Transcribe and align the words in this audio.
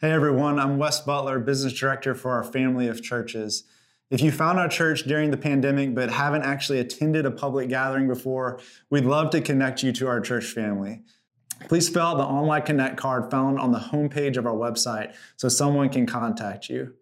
Hey 0.00 0.12
everyone, 0.12 0.60
I'm 0.60 0.78
Wes 0.78 1.00
Butler, 1.00 1.40
Business 1.40 1.72
Director 1.72 2.14
for 2.14 2.30
our 2.30 2.44
family 2.44 2.86
of 2.86 3.02
churches. 3.02 3.64
If 4.12 4.20
you 4.20 4.30
found 4.30 4.60
our 4.60 4.68
church 4.68 5.02
during 5.02 5.32
the 5.32 5.36
pandemic 5.36 5.92
but 5.92 6.08
haven't 6.08 6.44
actually 6.44 6.78
attended 6.78 7.26
a 7.26 7.32
public 7.32 7.68
gathering 7.68 8.06
before, 8.06 8.60
we'd 8.90 9.04
love 9.04 9.30
to 9.30 9.40
connect 9.40 9.82
you 9.82 9.90
to 9.94 10.06
our 10.06 10.20
church 10.20 10.44
family. 10.44 11.02
Please 11.66 11.88
fill 11.88 12.02
out 12.02 12.18
the 12.18 12.22
online 12.22 12.62
connect 12.62 12.96
card 12.96 13.28
found 13.28 13.58
on 13.58 13.72
the 13.72 13.80
homepage 13.80 14.36
of 14.36 14.46
our 14.46 14.54
website 14.54 15.16
so 15.36 15.48
someone 15.48 15.88
can 15.88 16.06
contact 16.06 16.68
you. 16.68 16.94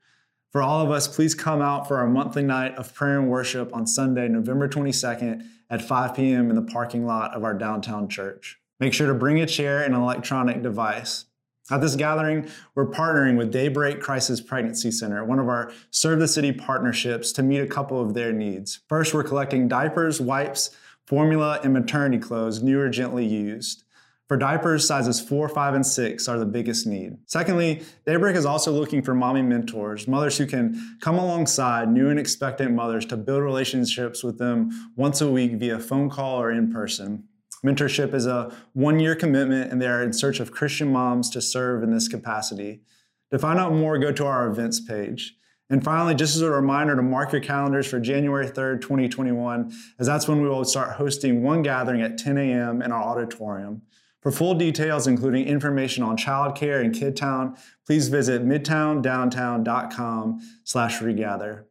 For 0.50 0.62
all 0.62 0.80
of 0.80 0.90
us, 0.90 1.06
please 1.06 1.34
come 1.34 1.60
out 1.60 1.86
for 1.86 1.98
our 1.98 2.08
monthly 2.08 2.44
night 2.44 2.76
of 2.76 2.94
prayer 2.94 3.18
and 3.18 3.28
worship 3.28 3.76
on 3.76 3.86
Sunday, 3.86 4.26
November 4.26 4.70
22nd 4.70 5.46
at 5.68 5.82
5 5.82 6.14
p.m. 6.14 6.48
in 6.48 6.56
the 6.56 6.62
parking 6.62 7.04
lot 7.04 7.34
of 7.34 7.44
our 7.44 7.52
downtown 7.52 8.08
church. 8.08 8.58
Make 8.80 8.94
sure 8.94 9.08
to 9.08 9.12
bring 9.12 9.38
a 9.38 9.46
chair 9.46 9.82
and 9.82 9.94
an 9.94 10.00
electronic 10.00 10.62
device. 10.62 11.26
At 11.68 11.80
this 11.80 11.96
gathering, 11.96 12.48
we're 12.76 12.86
partnering 12.86 13.36
with 13.36 13.50
Daybreak 13.50 14.00
Crisis 14.00 14.40
Pregnancy 14.40 14.92
Center, 14.92 15.24
one 15.24 15.40
of 15.40 15.48
our 15.48 15.72
Serve 15.90 16.20
the 16.20 16.28
City 16.28 16.52
partnerships, 16.52 17.32
to 17.32 17.42
meet 17.42 17.58
a 17.58 17.66
couple 17.66 18.00
of 18.00 18.14
their 18.14 18.32
needs. 18.32 18.78
First, 18.88 19.12
we're 19.12 19.24
collecting 19.24 19.66
diapers, 19.66 20.20
wipes, 20.20 20.70
formula, 21.06 21.58
and 21.64 21.72
maternity 21.72 22.18
clothes, 22.18 22.62
new 22.62 22.78
or 22.78 22.88
gently 22.88 23.26
used. 23.26 23.82
For 24.28 24.36
diapers, 24.36 24.86
sizes 24.86 25.20
4, 25.20 25.48
5, 25.48 25.74
and 25.74 25.86
6 25.86 26.28
are 26.28 26.38
the 26.38 26.46
biggest 26.46 26.86
need. 26.86 27.16
Secondly, 27.26 27.82
Daybreak 28.06 28.36
is 28.36 28.46
also 28.46 28.70
looking 28.70 29.02
for 29.02 29.14
mommy 29.14 29.42
mentors, 29.42 30.06
mothers 30.06 30.38
who 30.38 30.46
can 30.46 30.98
come 31.00 31.18
alongside 31.18 31.90
new 31.90 32.10
and 32.10 32.18
expectant 32.18 32.74
mothers 32.74 33.06
to 33.06 33.16
build 33.16 33.42
relationships 33.42 34.22
with 34.22 34.38
them 34.38 34.70
once 34.94 35.20
a 35.20 35.30
week 35.30 35.54
via 35.54 35.80
phone 35.80 36.10
call 36.10 36.40
or 36.40 36.52
in 36.52 36.72
person. 36.72 37.24
Mentorship 37.64 38.14
is 38.14 38.26
a 38.26 38.54
one 38.72 39.00
year 39.00 39.14
commitment, 39.14 39.72
and 39.72 39.80
they 39.80 39.86
are 39.86 40.02
in 40.02 40.12
search 40.12 40.40
of 40.40 40.52
Christian 40.52 40.92
moms 40.92 41.30
to 41.30 41.40
serve 41.40 41.82
in 41.82 41.92
this 41.92 42.08
capacity. 42.08 42.82
To 43.30 43.38
find 43.38 43.58
out 43.58 43.72
more, 43.72 43.98
go 43.98 44.12
to 44.12 44.26
our 44.26 44.46
events 44.46 44.80
page. 44.80 45.34
And 45.68 45.82
finally, 45.82 46.14
just 46.14 46.36
as 46.36 46.42
a 46.42 46.50
reminder 46.50 46.94
to 46.94 47.02
mark 47.02 47.32
your 47.32 47.40
calendars 47.40 47.88
for 47.88 47.98
January 47.98 48.46
3rd, 48.46 48.82
2021, 48.82 49.72
as 49.98 50.06
that's 50.06 50.28
when 50.28 50.40
we 50.40 50.48
will 50.48 50.64
start 50.64 50.96
hosting 50.96 51.42
one 51.42 51.62
gathering 51.62 52.02
at 52.02 52.18
10 52.18 52.38
a.m. 52.38 52.82
in 52.82 52.92
our 52.92 53.02
auditorium. 53.02 53.82
For 54.20 54.30
full 54.30 54.54
details, 54.54 55.08
including 55.08 55.46
information 55.46 56.04
on 56.04 56.16
childcare 56.16 56.84
in 56.84 56.92
Kidtown, 56.92 57.56
please 57.84 58.08
visit 58.08 58.44
midtowndowntown.com 58.44 60.40
slash 60.64 61.00
regather. 61.02 61.66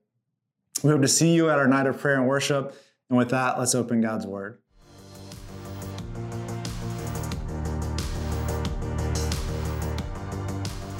We 0.83 0.89
hope 0.89 1.01
to 1.01 1.07
see 1.07 1.33
you 1.33 1.49
at 1.49 1.57
our 1.57 1.67
night 1.67 1.87
of 1.87 1.97
prayer 1.97 2.15
and 2.15 2.27
worship. 2.27 2.75
And 3.09 3.17
with 3.17 3.29
that, 3.29 3.57
let's 3.57 3.75
open 3.75 4.01
God's 4.01 4.27
Word. 4.27 4.59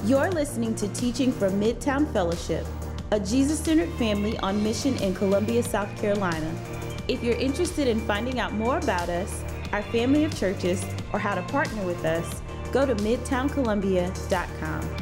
You're 0.05 0.29
listening 0.29 0.75
to 0.75 0.87
Teaching 0.89 1.31
from 1.31 1.59
Midtown 1.59 2.13
Fellowship, 2.13 2.67
a 3.09 3.19
Jesus 3.19 3.59
centered 3.59 3.89
family 3.93 4.37
on 4.37 4.63
mission 4.63 4.95
in 4.97 5.15
Columbia, 5.15 5.63
South 5.63 5.89
Carolina. 5.99 6.53
If 7.07 7.23
you're 7.23 7.37
interested 7.37 7.87
in 7.87 7.99
finding 8.01 8.39
out 8.39 8.53
more 8.53 8.77
about 8.77 9.09
us, 9.09 9.43
our 9.71 9.81
family 9.81 10.23
of 10.23 10.37
churches, 10.37 10.85
or 11.11 11.17
how 11.17 11.33
to 11.33 11.41
partner 11.51 11.83
with 11.87 12.05
us, 12.05 12.43
go 12.71 12.85
to 12.85 12.93
midtowncolumbia.com. 12.93 14.95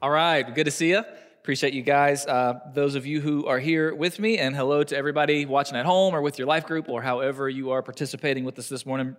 All 0.00 0.10
right, 0.10 0.54
good 0.54 0.66
to 0.66 0.70
see 0.70 0.90
you. 0.90 1.02
Appreciate 1.40 1.74
you 1.74 1.82
guys, 1.82 2.24
uh, 2.26 2.60
those 2.72 2.94
of 2.94 3.04
you 3.04 3.20
who 3.20 3.46
are 3.46 3.58
here 3.58 3.96
with 3.96 4.20
me, 4.20 4.38
and 4.38 4.54
hello 4.54 4.84
to 4.84 4.96
everybody 4.96 5.44
watching 5.44 5.76
at 5.76 5.86
home 5.86 6.14
or 6.14 6.22
with 6.22 6.38
your 6.38 6.46
life 6.46 6.66
group 6.66 6.88
or 6.88 7.02
however 7.02 7.48
you 7.48 7.72
are 7.72 7.82
participating 7.82 8.44
with 8.44 8.56
us 8.60 8.68
this 8.68 8.86
morning. 8.86 9.16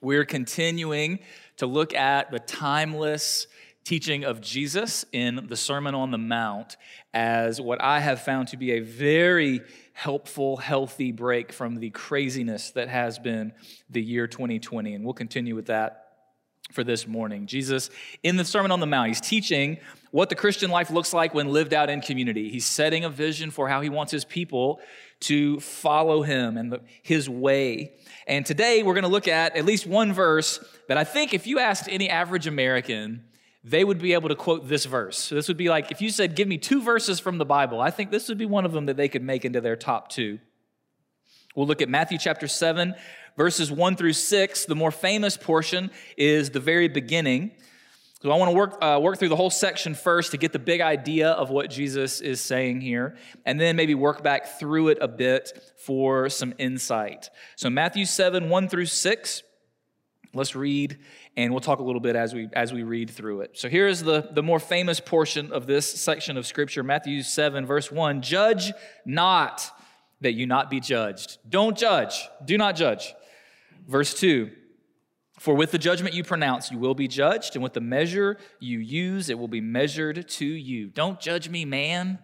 We're 0.00 0.24
continuing 0.24 1.20
to 1.58 1.66
look 1.66 1.94
at 1.94 2.30
the 2.30 2.40
timeless 2.40 3.46
teaching 3.84 4.24
of 4.24 4.40
Jesus 4.40 5.04
in 5.12 5.46
the 5.48 5.56
Sermon 5.56 5.94
on 5.94 6.10
the 6.10 6.18
Mount 6.18 6.76
as 7.12 7.60
what 7.60 7.80
I 7.82 8.00
have 8.00 8.22
found 8.22 8.48
to 8.48 8.56
be 8.56 8.72
a 8.72 8.80
very 8.80 9.60
helpful, 9.92 10.56
healthy 10.56 11.12
break 11.12 11.52
from 11.52 11.76
the 11.76 11.90
craziness 11.90 12.70
that 12.72 12.88
has 12.88 13.18
been 13.18 13.52
the 13.90 14.02
year 14.02 14.26
2020. 14.26 14.94
And 14.94 15.04
we'll 15.04 15.14
continue 15.14 15.54
with 15.54 15.66
that 15.66 16.03
for 16.72 16.84
this 16.84 17.06
morning. 17.06 17.46
Jesus, 17.46 17.90
in 18.22 18.36
the 18.36 18.44
Sermon 18.44 18.70
on 18.70 18.80
the 18.80 18.86
Mount, 18.86 19.08
he's 19.08 19.20
teaching 19.20 19.78
what 20.10 20.28
the 20.28 20.34
Christian 20.34 20.70
life 20.70 20.90
looks 20.90 21.12
like 21.12 21.34
when 21.34 21.48
lived 21.48 21.74
out 21.74 21.90
in 21.90 22.00
community. 22.00 22.48
He's 22.48 22.66
setting 22.66 23.04
a 23.04 23.10
vision 23.10 23.50
for 23.50 23.68
how 23.68 23.80
he 23.80 23.88
wants 23.88 24.12
his 24.12 24.24
people 24.24 24.80
to 25.20 25.60
follow 25.60 26.22
him 26.22 26.56
and 26.56 26.72
the, 26.72 26.80
his 27.02 27.28
way. 27.28 27.92
And 28.26 28.44
today 28.44 28.82
we're 28.82 28.94
going 28.94 29.04
to 29.04 29.08
look 29.08 29.28
at 29.28 29.56
at 29.56 29.64
least 29.64 29.86
one 29.86 30.12
verse 30.12 30.58
that 30.88 30.96
I 30.96 31.04
think 31.04 31.34
if 31.34 31.46
you 31.46 31.58
asked 31.58 31.88
any 31.90 32.08
average 32.08 32.46
American, 32.46 33.24
they 33.62 33.82
would 33.82 33.98
be 33.98 34.12
able 34.12 34.28
to 34.28 34.34
quote 34.34 34.68
this 34.68 34.84
verse. 34.84 35.18
So 35.18 35.34
this 35.34 35.48
would 35.48 35.56
be 35.56 35.68
like 35.68 35.90
if 35.90 36.02
you 36.02 36.10
said, 36.10 36.36
Give 36.36 36.46
me 36.46 36.58
two 36.58 36.82
verses 36.82 37.20
from 37.20 37.38
the 37.38 37.46
Bible, 37.46 37.80
I 37.80 37.90
think 37.90 38.10
this 38.10 38.28
would 38.28 38.38
be 38.38 38.46
one 38.46 38.64
of 38.66 38.72
them 38.72 38.86
that 38.86 38.96
they 38.96 39.08
could 39.08 39.22
make 39.22 39.44
into 39.44 39.60
their 39.60 39.76
top 39.76 40.10
two. 40.10 40.38
We'll 41.54 41.66
look 41.66 41.82
at 41.82 41.88
Matthew 41.88 42.18
chapter 42.18 42.48
7, 42.48 42.94
verses 43.36 43.70
1 43.70 43.96
through 43.96 44.12
6. 44.12 44.64
The 44.66 44.74
more 44.74 44.90
famous 44.90 45.36
portion 45.36 45.90
is 46.16 46.50
the 46.50 46.60
very 46.60 46.88
beginning. 46.88 47.52
So 48.24 48.30
I 48.30 48.36
want 48.36 48.50
to 48.50 48.56
work, 48.56 48.78
uh, 48.80 48.98
work 49.02 49.18
through 49.18 49.28
the 49.28 49.36
whole 49.36 49.50
section 49.50 49.94
first 49.94 50.30
to 50.30 50.38
get 50.38 50.52
the 50.52 50.58
big 50.58 50.80
idea 50.80 51.28
of 51.32 51.50
what 51.50 51.68
Jesus 51.68 52.22
is 52.22 52.40
saying 52.40 52.80
here, 52.80 53.16
and 53.44 53.60
then 53.60 53.76
maybe 53.76 53.94
work 53.94 54.22
back 54.22 54.58
through 54.58 54.88
it 54.88 54.98
a 55.02 55.08
bit 55.08 55.52
for 55.76 56.30
some 56.30 56.54
insight. 56.56 57.28
So 57.56 57.68
Matthew 57.68 58.06
7, 58.06 58.48
1 58.48 58.68
through 58.70 58.86
6. 58.86 59.42
Let's 60.32 60.56
read, 60.56 60.98
and 61.36 61.52
we'll 61.52 61.60
talk 61.60 61.80
a 61.80 61.82
little 61.82 62.00
bit 62.00 62.16
as 62.16 62.32
we 62.32 62.48
as 62.54 62.72
we 62.72 62.82
read 62.82 63.10
through 63.10 63.42
it. 63.42 63.58
So 63.58 63.68
here 63.68 63.86
is 63.86 64.02
the, 64.02 64.28
the 64.32 64.42
more 64.42 64.58
famous 64.58 65.00
portion 65.00 65.52
of 65.52 65.66
this 65.66 65.88
section 65.88 66.38
of 66.38 66.46
Scripture, 66.46 66.82
Matthew 66.82 67.22
7, 67.22 67.66
verse 67.66 67.92
1. 67.92 68.22
Judge 68.22 68.72
not 69.04 69.70
that 70.22 70.32
you 70.32 70.46
not 70.46 70.70
be 70.70 70.80
judged. 70.80 71.36
Don't 71.48 71.76
judge. 71.76 72.26
Do 72.44 72.56
not 72.56 72.74
judge. 72.74 73.14
Verse 73.86 74.14
2. 74.14 74.50
For 75.38 75.54
with 75.54 75.72
the 75.72 75.78
judgment 75.78 76.14
you 76.14 76.22
pronounce, 76.22 76.70
you 76.70 76.78
will 76.78 76.94
be 76.94 77.08
judged, 77.08 77.56
and 77.56 77.62
with 77.62 77.72
the 77.72 77.80
measure 77.80 78.38
you 78.60 78.78
use, 78.78 79.28
it 79.28 79.38
will 79.38 79.48
be 79.48 79.60
measured 79.60 80.28
to 80.28 80.46
you. 80.46 80.88
Don't 80.88 81.20
judge 81.20 81.48
me, 81.48 81.64
man. 81.64 82.20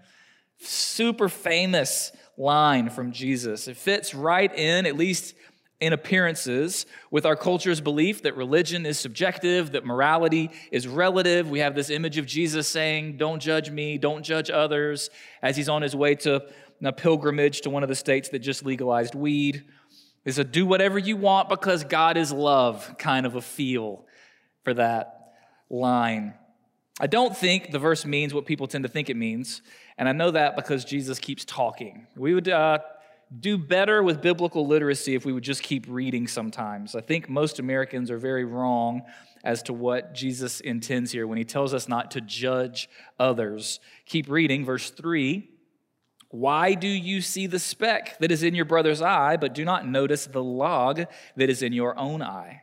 Super 0.58 1.28
famous 1.28 2.12
line 2.38 2.88
from 2.88 3.12
Jesus. 3.12 3.66
It 3.66 3.76
fits 3.76 4.14
right 4.14 4.54
in, 4.56 4.86
at 4.86 4.96
least 4.96 5.34
in 5.80 5.92
appearances, 5.92 6.86
with 7.10 7.26
our 7.26 7.34
culture's 7.34 7.80
belief 7.80 8.22
that 8.22 8.36
religion 8.36 8.86
is 8.86 8.98
subjective, 8.98 9.72
that 9.72 9.84
morality 9.84 10.50
is 10.70 10.86
relative. 10.86 11.50
We 11.50 11.60
have 11.60 11.74
this 11.74 11.90
image 11.90 12.18
of 12.18 12.26
Jesus 12.26 12.68
saying, 12.68 13.16
Don't 13.16 13.40
judge 13.40 13.70
me, 13.70 13.98
don't 13.98 14.22
judge 14.22 14.50
others, 14.50 15.10
as 15.42 15.56
he's 15.56 15.68
on 15.68 15.82
his 15.82 15.96
way 15.96 16.14
to 16.16 16.42
a 16.84 16.92
pilgrimage 16.92 17.62
to 17.62 17.70
one 17.70 17.82
of 17.82 17.88
the 17.88 17.94
states 17.94 18.28
that 18.28 18.38
just 18.38 18.64
legalized 18.64 19.14
weed 19.14 19.64
is 20.24 20.38
a 20.38 20.44
do 20.44 20.66
whatever 20.66 20.98
you 20.98 21.16
want 21.16 21.48
because 21.48 21.84
God 21.84 22.16
is 22.16 22.32
love 22.32 22.96
kind 22.98 23.26
of 23.26 23.34
a 23.34 23.40
feel 23.40 24.04
for 24.64 24.74
that 24.74 25.32
line. 25.68 26.34
I 27.00 27.06
don't 27.06 27.34
think 27.34 27.70
the 27.70 27.78
verse 27.78 28.04
means 28.04 28.34
what 28.34 28.44
people 28.44 28.66
tend 28.66 28.84
to 28.84 28.90
think 28.90 29.08
it 29.08 29.16
means, 29.16 29.62
and 29.96 30.08
I 30.08 30.12
know 30.12 30.30
that 30.32 30.56
because 30.56 30.84
Jesus 30.84 31.18
keeps 31.18 31.44
talking. 31.44 32.06
We 32.16 32.34
would 32.34 32.48
uh, 32.48 32.80
do 33.38 33.56
better 33.56 34.02
with 34.02 34.20
biblical 34.20 34.66
literacy 34.66 35.14
if 35.14 35.24
we 35.24 35.32
would 35.32 35.44
just 35.44 35.62
keep 35.62 35.86
reading 35.88 36.26
sometimes. 36.26 36.94
I 36.94 37.00
think 37.00 37.28
most 37.28 37.58
Americans 37.58 38.10
are 38.10 38.18
very 38.18 38.44
wrong 38.44 39.02
as 39.44 39.62
to 39.64 39.72
what 39.72 40.14
Jesus 40.14 40.60
intends 40.60 41.12
here 41.12 41.26
when 41.26 41.38
he 41.38 41.44
tells 41.44 41.72
us 41.72 41.88
not 41.88 42.10
to 42.12 42.20
judge 42.20 42.88
others. 43.18 43.80
Keep 44.04 44.28
reading, 44.28 44.64
verse 44.64 44.90
3. 44.90 45.48
Why 46.30 46.74
do 46.74 46.88
you 46.88 47.20
see 47.20 47.46
the 47.46 47.58
speck 47.58 48.18
that 48.20 48.30
is 48.30 48.42
in 48.44 48.54
your 48.54 48.64
brother's 48.64 49.02
eye, 49.02 49.36
but 49.36 49.52
do 49.52 49.64
not 49.64 49.86
notice 49.86 50.26
the 50.26 50.42
log 50.42 51.04
that 51.36 51.50
is 51.50 51.60
in 51.60 51.72
your 51.72 51.98
own 51.98 52.22
eye? 52.22 52.62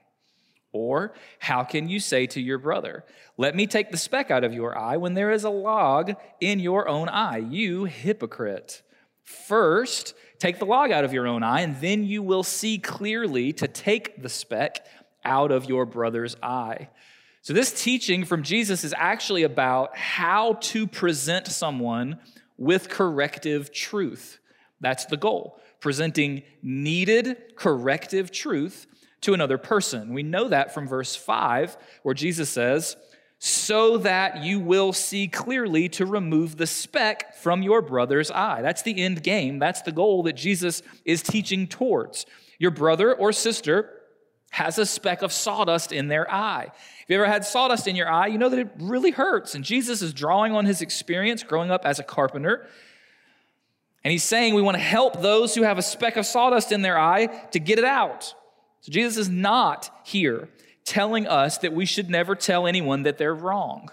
Or 0.71 1.13
how 1.39 1.63
can 1.63 1.89
you 1.89 1.99
say 1.99 2.27
to 2.27 2.41
your 2.41 2.59
brother, 2.59 3.03
Let 3.37 3.55
me 3.55 3.67
take 3.67 3.91
the 3.91 3.97
speck 3.97 4.31
out 4.31 4.43
of 4.43 4.53
your 4.53 4.77
eye 4.77 4.97
when 4.97 5.15
there 5.15 5.31
is 5.31 5.43
a 5.43 5.49
log 5.49 6.13
in 6.39 6.59
your 6.59 6.87
own 6.87 7.09
eye? 7.09 7.39
You 7.39 7.85
hypocrite. 7.85 8.83
First, 9.23 10.13
take 10.39 10.59
the 10.59 10.65
log 10.65 10.91
out 10.91 11.03
of 11.03 11.11
your 11.11 11.27
own 11.27 11.43
eye, 11.43 11.61
and 11.61 11.79
then 11.81 12.05
you 12.05 12.23
will 12.23 12.43
see 12.43 12.77
clearly 12.77 13.51
to 13.53 13.67
take 13.67 14.21
the 14.21 14.29
speck 14.29 14.85
out 15.25 15.51
of 15.51 15.65
your 15.65 15.85
brother's 15.85 16.37
eye. 16.41 16.89
So, 17.41 17.53
this 17.53 17.83
teaching 17.83 18.23
from 18.23 18.43
Jesus 18.43 18.85
is 18.85 18.93
actually 18.97 19.43
about 19.43 19.97
how 19.97 20.53
to 20.53 20.87
present 20.87 21.47
someone 21.47 22.19
with 22.57 22.89
corrective 22.89 23.71
truth. 23.71 24.39
That's 24.79 25.05
the 25.05 25.17
goal, 25.17 25.59
presenting 25.79 26.43
needed 26.61 27.55
corrective 27.55 28.31
truth 28.31 28.87
to 29.21 29.33
another 29.33 29.57
person. 29.57 30.13
We 30.13 30.23
know 30.23 30.47
that 30.49 30.73
from 30.73 30.87
verse 30.87 31.15
5, 31.15 31.77
where 32.03 32.13
Jesus 32.13 32.49
says, 32.49 32.95
so 33.39 33.97
that 33.99 34.43
you 34.43 34.59
will 34.59 34.93
see 34.93 35.27
clearly 35.27 35.87
to 35.89 36.05
remove 36.05 36.57
the 36.57 36.65
speck 36.65 37.35
from 37.35 37.61
your 37.61 37.81
brother's 37.81 38.31
eye. 38.31 38.61
That's 38.61 38.81
the 38.81 38.99
end 38.99 39.21
game. 39.21 39.59
That's 39.59 39.83
the 39.83 39.91
goal 39.91 40.23
that 40.23 40.33
Jesus 40.33 40.81
is 41.05 41.21
teaching 41.21 41.67
towards. 41.67 42.25
Your 42.57 42.71
brother 42.71 43.13
or 43.13 43.31
sister 43.31 43.96
has 44.49 44.77
a 44.77 44.85
speck 44.85 45.21
of 45.21 45.31
sawdust 45.31 45.91
in 45.91 46.07
their 46.07 46.31
eye. 46.31 46.71
If 47.01 47.05
you 47.09 47.15
ever 47.15 47.25
had 47.25 47.45
sawdust 47.45 47.87
in 47.87 47.95
your 47.95 48.09
eye, 48.09 48.27
you 48.27 48.37
know 48.37 48.49
that 48.49 48.59
it 48.59 48.69
really 48.79 49.11
hurts. 49.11 49.55
And 49.55 49.63
Jesus 49.63 50.01
is 50.01 50.13
drawing 50.13 50.53
on 50.53 50.65
his 50.65 50.81
experience 50.81 51.43
growing 51.43 51.71
up 51.71 51.85
as 51.85 51.99
a 51.99 52.03
carpenter. 52.03 52.67
And 54.03 54.11
he's 54.11 54.23
saying 54.23 54.53
we 54.53 54.61
want 54.61 54.75
to 54.75 54.83
help 54.83 55.21
those 55.21 55.53
who 55.53 55.63
have 55.63 55.77
a 55.77 55.81
speck 55.81 56.17
of 56.17 56.25
sawdust 56.25 56.71
in 56.71 56.81
their 56.81 56.97
eye 56.97 57.27
to 57.51 57.59
get 57.59 57.77
it 57.77 57.85
out. 57.85 58.33
So 58.81 58.91
Jesus 58.91 59.17
is 59.17 59.29
not 59.29 59.91
here 60.05 60.49
telling 60.85 61.27
us 61.27 61.57
that 61.59 61.73
we 61.73 61.85
should 61.85 62.09
never 62.09 62.33
tell 62.33 62.65
anyone 62.65 63.03
that 63.03 63.17
they're 63.17 63.35
wrong. 63.35 63.89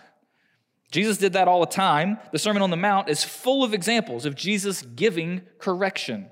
Jesus 0.92 1.18
did 1.18 1.32
that 1.32 1.48
all 1.48 1.58
the 1.58 1.66
time. 1.66 2.18
The 2.30 2.38
Sermon 2.38 2.62
on 2.62 2.70
the 2.70 2.76
Mount 2.76 3.08
is 3.08 3.24
full 3.24 3.64
of 3.64 3.74
examples 3.74 4.24
of 4.24 4.36
Jesus 4.36 4.82
giving 4.82 5.42
correction. 5.58 6.30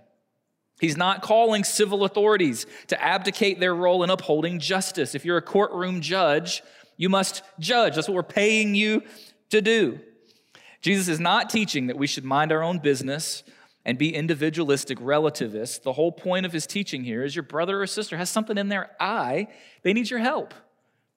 He's 0.83 0.97
not 0.97 1.23
calling 1.23 1.63
civil 1.63 2.03
authorities 2.03 2.67
to 2.89 3.01
abdicate 3.01 3.61
their 3.61 3.73
role 3.73 4.03
in 4.03 4.11
upholding 4.11 4.59
justice. 4.59 5.15
If 5.15 5.25
you're 5.25 5.37
a 5.37 5.43
courtroom 5.43 6.01
judge, 6.01 6.61
you 6.97 7.09
must 7.09 7.45
judge. 7.61 7.95
That's 7.95 8.09
what 8.09 8.17
we're 8.17 8.25
paying 8.25 8.75
you 8.75 9.05
to 9.51 9.63
do. 9.63 10.01
Jesus 10.81 11.07
is 11.07 11.21
not 11.21 11.51
teaching 11.51 11.87
that 11.87 11.97
we 11.97 12.09
should 12.09 12.25
mind 12.25 12.51
our 12.51 12.65
own 12.65 12.81
business 12.81 13.45
and 13.85 13.97
be 13.97 14.13
individualistic 14.13 14.99
relativists. 15.01 15.79
The 15.79 15.93
whole 15.93 16.11
point 16.11 16.47
of 16.47 16.53
his 16.53 16.67
teaching 16.67 17.05
here 17.05 17.23
is 17.23 17.37
your 17.37 17.45
brother 17.45 17.81
or 17.81 17.87
sister 17.87 18.17
has 18.17 18.29
something 18.29 18.59
in 18.59 18.69
their 18.69 18.91
eye, 18.99 19.47
they 19.85 19.93
need 19.93 20.11
your 20.11 20.19
help. 20.19 20.53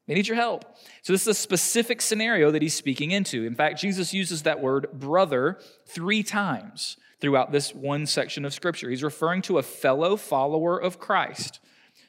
They 0.07 0.13
need 0.13 0.27
your 0.27 0.37
help. 0.37 0.77
So, 1.01 1.11
this 1.11 1.23
is 1.23 1.29
a 1.29 1.33
specific 1.33 1.99
scenario 1.99 2.51
that 2.51 2.61
he's 2.61 2.75
speaking 2.75 3.09
into. 3.09 3.47
In 3.47 3.55
fact, 3.55 3.81
Jesus 3.81 4.13
uses 4.13 4.43
that 4.43 4.61
word 4.61 4.89
brother 4.93 5.57
three 5.87 6.21
times 6.21 6.97
throughout 7.19 7.51
this 7.51 7.73
one 7.73 8.05
section 8.05 8.45
of 8.45 8.53
Scripture. 8.53 8.89
He's 8.89 9.03
referring 9.03 9.41
to 9.43 9.57
a 9.57 9.63
fellow 9.63 10.15
follower 10.15 10.77
of 10.77 10.99
Christ. 10.99 11.59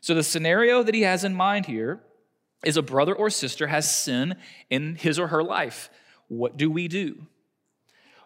So, 0.00 0.14
the 0.14 0.23
scenario 0.23 0.82
that 0.82 0.94
he 0.94 1.03
has 1.03 1.25
in 1.25 1.35
mind 1.35 1.67
here 1.67 2.00
is 2.64 2.76
a 2.76 2.82
brother 2.82 3.14
or 3.14 3.31
sister 3.31 3.67
has 3.67 3.93
sin 3.93 4.37
in 4.70 4.97
his 4.97 5.19
or 5.19 5.29
her 5.29 5.43
life. 5.43 5.91
What 6.29 6.56
do 6.56 6.70
we 6.70 6.88
do? 6.88 7.26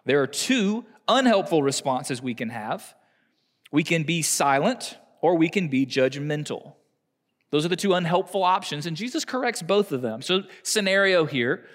There 0.05 0.21
are 0.21 0.27
two 0.27 0.85
unhelpful 1.07 1.61
responses 1.61 2.21
we 2.21 2.33
can 2.33 2.49
have 2.49 2.95
we 3.71 3.83
can 3.83 4.03
be 4.03 4.21
silent 4.21 4.97
or 5.21 5.35
we 5.35 5.49
can 5.49 5.69
be 5.69 5.85
judgmental. 5.85 6.73
Those 7.51 7.65
are 7.65 7.69
the 7.69 7.75
two 7.75 7.93
unhelpful 7.93 8.43
options, 8.43 8.85
and 8.85 8.95
Jesus 8.97 9.25
corrects 9.25 9.61
both 9.61 9.91
of 9.91 10.01
them. 10.01 10.21
So, 10.21 10.43
scenario 10.63 11.25
here 11.25 11.65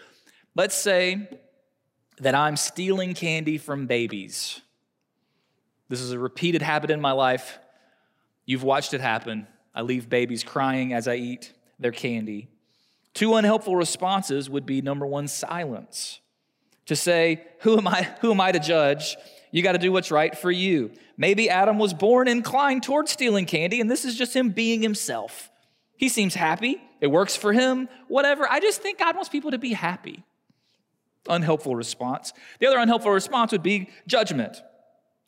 let's 0.54 0.74
say 0.74 1.28
that 2.18 2.34
I'm 2.34 2.56
stealing 2.56 3.14
candy 3.14 3.58
from 3.58 3.86
babies. 3.86 4.62
This 5.88 6.00
is 6.00 6.12
a 6.12 6.18
repeated 6.18 6.62
habit 6.62 6.90
in 6.90 7.00
my 7.00 7.12
life. 7.12 7.58
You've 8.44 8.62
watched 8.62 8.94
it 8.94 9.00
happen. 9.00 9.46
I 9.74 9.82
leave 9.82 10.08
babies 10.08 10.42
crying 10.42 10.92
as 10.92 11.06
I 11.06 11.16
eat 11.16 11.52
their 11.78 11.92
candy. 11.92 12.48
Two 13.14 13.34
unhelpful 13.34 13.76
responses 13.76 14.50
would 14.50 14.66
be 14.66 14.82
number 14.82 15.06
one, 15.06 15.28
silence. 15.28 16.20
To 16.86 16.96
say, 16.96 17.42
Who 17.60 17.76
am 17.78 17.88
I, 17.88 18.08
who 18.20 18.30
am 18.30 18.40
I 18.40 18.52
to 18.52 18.58
judge? 18.58 19.16
You 19.50 19.62
got 19.62 19.72
to 19.72 19.78
do 19.78 19.92
what's 19.92 20.10
right 20.10 20.36
for 20.36 20.50
you. 20.50 20.90
Maybe 21.16 21.48
Adam 21.48 21.78
was 21.78 21.94
born 21.94 22.28
inclined 22.28 22.82
towards 22.82 23.10
stealing 23.10 23.46
candy, 23.46 23.80
and 23.80 23.90
this 23.90 24.04
is 24.04 24.16
just 24.16 24.34
him 24.34 24.50
being 24.50 24.82
himself. 24.82 25.50
He 25.96 26.08
seems 26.08 26.34
happy. 26.34 26.80
It 27.00 27.06
works 27.06 27.36
for 27.36 27.52
him. 27.52 27.88
Whatever. 28.08 28.46
I 28.50 28.60
just 28.60 28.82
think 28.82 28.98
God 28.98 29.14
wants 29.14 29.30
people 29.30 29.50
to 29.52 29.58
be 29.58 29.72
happy. 29.72 30.24
Unhelpful 31.28 31.74
response. 31.74 32.32
The 32.60 32.66
other 32.66 32.78
unhelpful 32.78 33.10
response 33.10 33.52
would 33.52 33.62
be 33.62 33.88
judgment. 34.06 34.60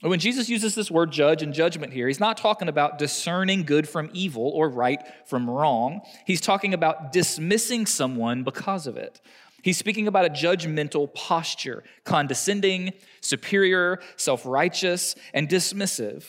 When 0.01 0.21
Jesus 0.21 0.49
uses 0.49 0.77
this 0.77 0.93
word 0.93 1.11
judge 1.11 1.43
and 1.43 1.53
judgment 1.53 1.93
here, 1.93 2.07
he's 2.07 2.21
not 2.21 2.37
talking 2.37 2.69
about 2.69 2.99
discerning 2.99 3.65
good 3.65 3.89
from 3.89 4.11
evil 4.13 4.49
or 4.55 4.69
right 4.69 5.03
from 5.27 5.51
wrong. 5.51 6.03
He's 6.25 6.41
talking 6.41 6.73
about 6.73 7.11
dismissing 7.13 7.85
someone 7.85 8.45
because 8.45 8.87
of 8.87 8.97
it. 8.97 9.21
He's 9.63 9.77
speaking 9.77 10.07
about 10.07 10.25
a 10.25 10.31
judgmental 10.31 11.13
posture, 11.13 11.83
condescending, 12.05 12.93
superior, 13.21 13.99
self 14.17 14.47
righteous, 14.47 15.17
and 15.35 15.49
dismissive. 15.49 16.25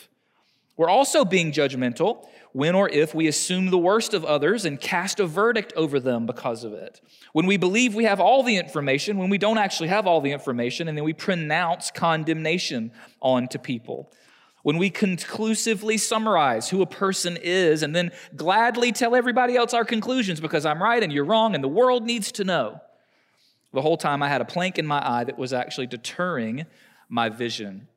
We're 0.79 0.89
also 0.89 1.25
being 1.25 1.51
judgmental 1.51 2.25
when 2.53 2.73
or 2.73 2.87
if 2.87 3.13
we 3.13 3.27
assume 3.27 3.69
the 3.69 3.77
worst 3.77 4.13
of 4.13 4.23
others 4.23 4.63
and 4.63 4.79
cast 4.79 5.19
a 5.19 5.27
verdict 5.27 5.73
over 5.75 5.99
them 5.99 6.25
because 6.25 6.63
of 6.63 6.71
it. 6.71 7.01
When 7.33 7.47
we 7.47 7.57
believe 7.57 7.93
we 7.93 8.05
have 8.05 8.21
all 8.21 8.43
the 8.43 8.55
information, 8.55 9.17
when 9.17 9.29
we 9.29 9.37
don't 9.37 9.57
actually 9.57 9.89
have 9.89 10.07
all 10.07 10.21
the 10.21 10.31
information, 10.31 10.87
and 10.87 10.97
then 10.97 11.03
we 11.03 11.11
pronounce 11.11 11.91
condemnation 11.91 12.93
onto 13.21 13.57
people. 13.57 14.09
When 14.63 14.77
we 14.77 14.89
conclusively 14.89 15.97
summarize 15.97 16.69
who 16.69 16.81
a 16.81 16.87
person 16.87 17.37
is 17.41 17.83
and 17.83 17.93
then 17.93 18.13
gladly 18.37 18.93
tell 18.93 19.17
everybody 19.17 19.57
else 19.57 19.73
our 19.73 19.83
conclusions 19.83 20.39
because 20.39 20.65
I'm 20.65 20.81
right 20.81 21.03
and 21.03 21.11
you're 21.11 21.25
wrong 21.25 21.55
and 21.55 21.61
the 21.61 21.67
world 21.67 22.05
needs 22.05 22.31
to 22.31 22.45
know. 22.45 22.79
The 23.73 23.81
whole 23.81 23.97
time 23.97 24.23
I 24.23 24.29
had 24.29 24.39
a 24.39 24.45
plank 24.45 24.79
in 24.79 24.87
my 24.87 25.05
eye 25.05 25.25
that 25.25 25.37
was 25.37 25.51
actually 25.51 25.87
deterring 25.87 26.65
my 27.09 27.27
vision. 27.27 27.89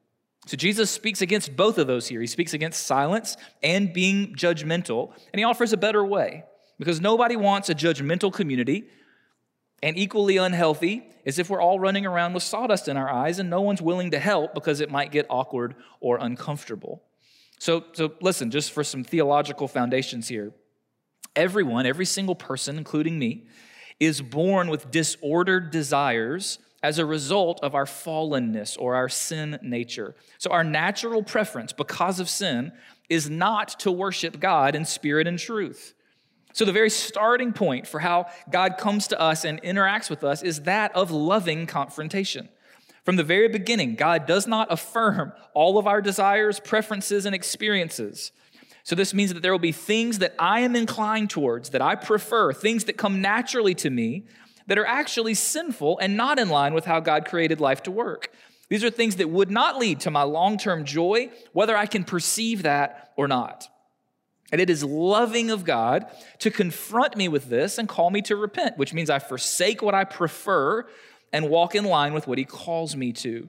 So 0.46 0.56
Jesus 0.56 0.90
speaks 0.90 1.22
against 1.22 1.56
both 1.56 1.78
of 1.78 1.86
those 1.86 2.08
here. 2.08 2.20
He 2.20 2.26
speaks 2.26 2.52
against 2.52 2.86
silence 2.86 3.36
and 3.62 3.92
being 3.92 4.34
judgmental, 4.34 5.12
and 5.32 5.38
he 5.38 5.44
offers 5.44 5.72
a 5.72 5.76
better 5.76 6.04
way 6.04 6.44
because 6.78 7.00
nobody 7.00 7.36
wants 7.36 7.68
a 7.70 7.74
judgmental 7.74 8.32
community. 8.32 8.84
And 9.82 9.96
equally 9.96 10.36
unhealthy 10.36 11.06
is 11.24 11.38
if 11.38 11.48
we're 11.48 11.60
all 11.60 11.78
running 11.78 12.06
around 12.06 12.34
with 12.34 12.42
sawdust 12.42 12.88
in 12.88 12.96
our 12.96 13.10
eyes 13.10 13.38
and 13.38 13.50
no 13.50 13.60
one's 13.60 13.82
willing 13.82 14.10
to 14.10 14.18
help 14.18 14.54
because 14.54 14.80
it 14.80 14.90
might 14.90 15.12
get 15.12 15.26
awkward 15.30 15.76
or 16.00 16.18
uncomfortable. 16.18 17.02
So, 17.58 17.84
so 17.92 18.12
listen, 18.20 18.50
just 18.50 18.72
for 18.72 18.82
some 18.82 19.04
theological 19.04 19.68
foundations 19.68 20.28
here. 20.28 20.52
Everyone, 21.36 21.86
every 21.86 22.04
single 22.04 22.34
person, 22.34 22.76
including 22.76 23.18
me, 23.18 23.46
is 24.00 24.20
born 24.20 24.68
with 24.68 24.90
disordered 24.90 25.70
desires 25.70 26.58
as 26.82 26.98
a 26.98 27.06
result 27.06 27.60
of 27.62 27.74
our 27.74 27.84
fallenness 27.84 28.76
or 28.78 28.94
our 28.94 29.08
sin 29.08 29.58
nature. 29.62 30.14
So, 30.38 30.50
our 30.50 30.64
natural 30.64 31.22
preference 31.22 31.72
because 31.72 32.18
of 32.20 32.28
sin 32.28 32.72
is 33.08 33.30
not 33.30 33.80
to 33.80 33.92
worship 33.92 34.40
God 34.40 34.74
in 34.74 34.84
spirit 34.84 35.26
and 35.26 35.38
truth. 35.38 35.94
So, 36.52 36.64
the 36.64 36.72
very 36.72 36.90
starting 36.90 37.52
point 37.52 37.86
for 37.86 38.00
how 38.00 38.26
God 38.50 38.78
comes 38.78 39.08
to 39.08 39.20
us 39.20 39.44
and 39.44 39.62
interacts 39.62 40.10
with 40.10 40.24
us 40.24 40.42
is 40.42 40.62
that 40.62 40.94
of 40.94 41.10
loving 41.10 41.66
confrontation. 41.66 42.48
From 43.04 43.16
the 43.16 43.24
very 43.24 43.48
beginning, 43.48 43.96
God 43.96 44.26
does 44.26 44.46
not 44.46 44.70
affirm 44.70 45.32
all 45.54 45.78
of 45.78 45.86
our 45.86 46.00
desires, 46.00 46.60
preferences, 46.60 47.26
and 47.26 47.34
experiences. 47.34 48.32
So, 48.84 48.96
this 48.96 49.14
means 49.14 49.32
that 49.32 49.42
there 49.42 49.52
will 49.52 49.58
be 49.58 49.72
things 49.72 50.18
that 50.18 50.34
I 50.38 50.60
am 50.60 50.74
inclined 50.74 51.30
towards, 51.30 51.70
that 51.70 51.82
I 51.82 51.94
prefer, 51.94 52.52
things 52.52 52.84
that 52.84 52.96
come 52.96 53.20
naturally 53.20 53.74
to 53.76 53.90
me, 53.90 54.24
that 54.66 54.78
are 54.78 54.86
actually 54.86 55.34
sinful 55.34 55.98
and 55.98 56.16
not 56.16 56.38
in 56.38 56.48
line 56.48 56.74
with 56.74 56.84
how 56.84 57.00
God 57.00 57.24
created 57.24 57.60
life 57.60 57.82
to 57.84 57.90
work. 57.90 58.32
These 58.68 58.84
are 58.84 58.90
things 58.90 59.16
that 59.16 59.28
would 59.28 59.50
not 59.50 59.78
lead 59.78 60.00
to 60.00 60.10
my 60.10 60.22
long 60.22 60.56
term 60.56 60.84
joy, 60.84 61.30
whether 61.52 61.76
I 61.76 61.86
can 61.86 62.04
perceive 62.04 62.62
that 62.62 63.12
or 63.16 63.28
not. 63.28 63.68
And 64.50 64.60
it 64.60 64.68
is 64.68 64.84
loving 64.84 65.50
of 65.50 65.64
God 65.64 66.06
to 66.40 66.50
confront 66.50 67.16
me 67.16 67.28
with 67.28 67.48
this 67.48 67.78
and 67.78 67.88
call 67.88 68.10
me 68.10 68.20
to 68.22 68.36
repent, 68.36 68.76
which 68.76 68.92
means 68.92 69.10
I 69.10 69.18
forsake 69.18 69.82
what 69.82 69.94
I 69.94 70.04
prefer 70.04 70.86
and 71.32 71.48
walk 71.48 71.74
in 71.74 71.84
line 71.84 72.12
with 72.12 72.26
what 72.26 72.38
He 72.38 72.44
calls 72.44 72.94
me 72.94 73.12
to. 73.14 73.48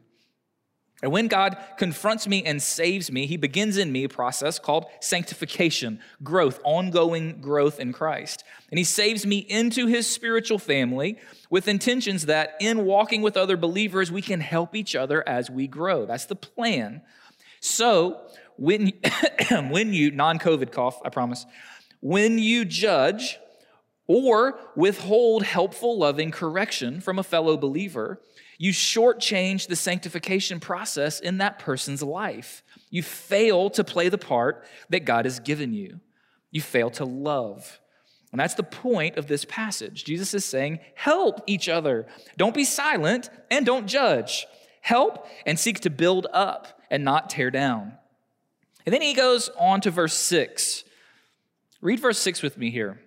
And 1.04 1.12
when 1.12 1.28
God 1.28 1.58
confronts 1.78 2.28
me 2.30 2.44
and 2.46 2.62
saves 2.64 3.12
me, 3.12 3.26
he 3.26 3.36
begins 3.36 3.78
in 3.78 3.92
me 3.92 4.06
a 4.06 4.10
process 4.10 4.58
called 4.58 4.86
sanctification, 5.02 6.00
growth, 6.24 6.62
ongoing 6.64 7.42
growth 7.42 7.78
in 7.78 7.92
Christ. 7.92 8.46
And 8.72 8.78
he 8.78 8.86
saves 8.86 9.26
me 9.26 9.40
into 9.40 9.86
his 9.88 10.10
spiritual 10.10 10.60
family 10.60 11.20
with 11.50 11.68
intentions 11.68 12.28
that 12.28 12.56
in 12.62 12.86
walking 12.86 13.22
with 13.22 13.36
other 13.36 13.58
believers, 13.58 14.14
we 14.14 14.22
can 14.22 14.40
help 14.40 14.76
each 14.76 14.96
other 14.96 15.28
as 15.28 15.52
we 15.52 15.68
grow. 15.68 16.06
That's 16.06 16.26
the 16.26 16.38
plan. 16.38 17.02
So, 17.60 18.22
when, 18.56 18.94
when 19.52 19.94
you, 19.94 20.10
non 20.10 20.40
COVID 20.40 20.72
cough, 20.72 21.02
I 21.04 21.10
promise, 21.10 21.46
when 22.00 22.40
you 22.40 22.64
judge 22.64 23.40
or 24.08 24.60
withhold 24.76 25.44
helpful, 25.44 25.98
loving 25.98 26.32
correction 26.32 27.00
from 27.00 27.20
a 27.20 27.24
fellow 27.24 27.58
believer, 27.58 28.20
you 28.58 28.72
shortchange 28.72 29.68
the 29.68 29.76
sanctification 29.76 30.60
process 30.60 31.20
in 31.20 31.38
that 31.40 31.60
person's 31.60 32.04
life. 32.04 32.64
You 32.90 33.04
fail 33.04 33.70
to 33.72 33.84
play 33.84 34.10
the 34.10 34.18
part 34.18 34.66
that 34.90 35.06
God 35.06 35.26
has 35.26 35.40
given 35.40 35.74
you. 35.74 36.00
You 36.52 36.62
fail 36.62 36.90
to 36.92 37.06
love. 37.06 37.80
And 38.32 38.40
that's 38.40 38.56
the 38.56 38.64
point 38.64 39.18
of 39.18 39.28
this 39.28 39.46
passage. 39.46 40.04
Jesus 40.04 40.34
is 40.34 40.44
saying, 40.44 40.80
help 40.96 41.42
each 41.46 41.70
other. 41.70 42.08
Don't 42.38 42.56
be 42.56 42.66
silent 42.66 43.30
and 43.52 43.66
don't 43.66 43.88
judge. 43.88 44.48
Help 44.82 45.28
and 45.46 45.58
seek 45.58 45.82
to 45.82 45.90
build 45.90 46.28
up 46.34 46.82
and 46.90 47.04
not 47.04 47.30
tear 47.30 47.52
down. 47.52 47.94
And 48.86 48.94
then 48.94 49.02
he 49.02 49.14
goes 49.14 49.50
on 49.58 49.82
to 49.82 49.92
verse 49.92 50.16
6. 50.16 50.84
Read 51.80 52.00
verse 52.00 52.20
6 52.20 52.42
with 52.42 52.58
me 52.58 52.70
here. 52.72 53.00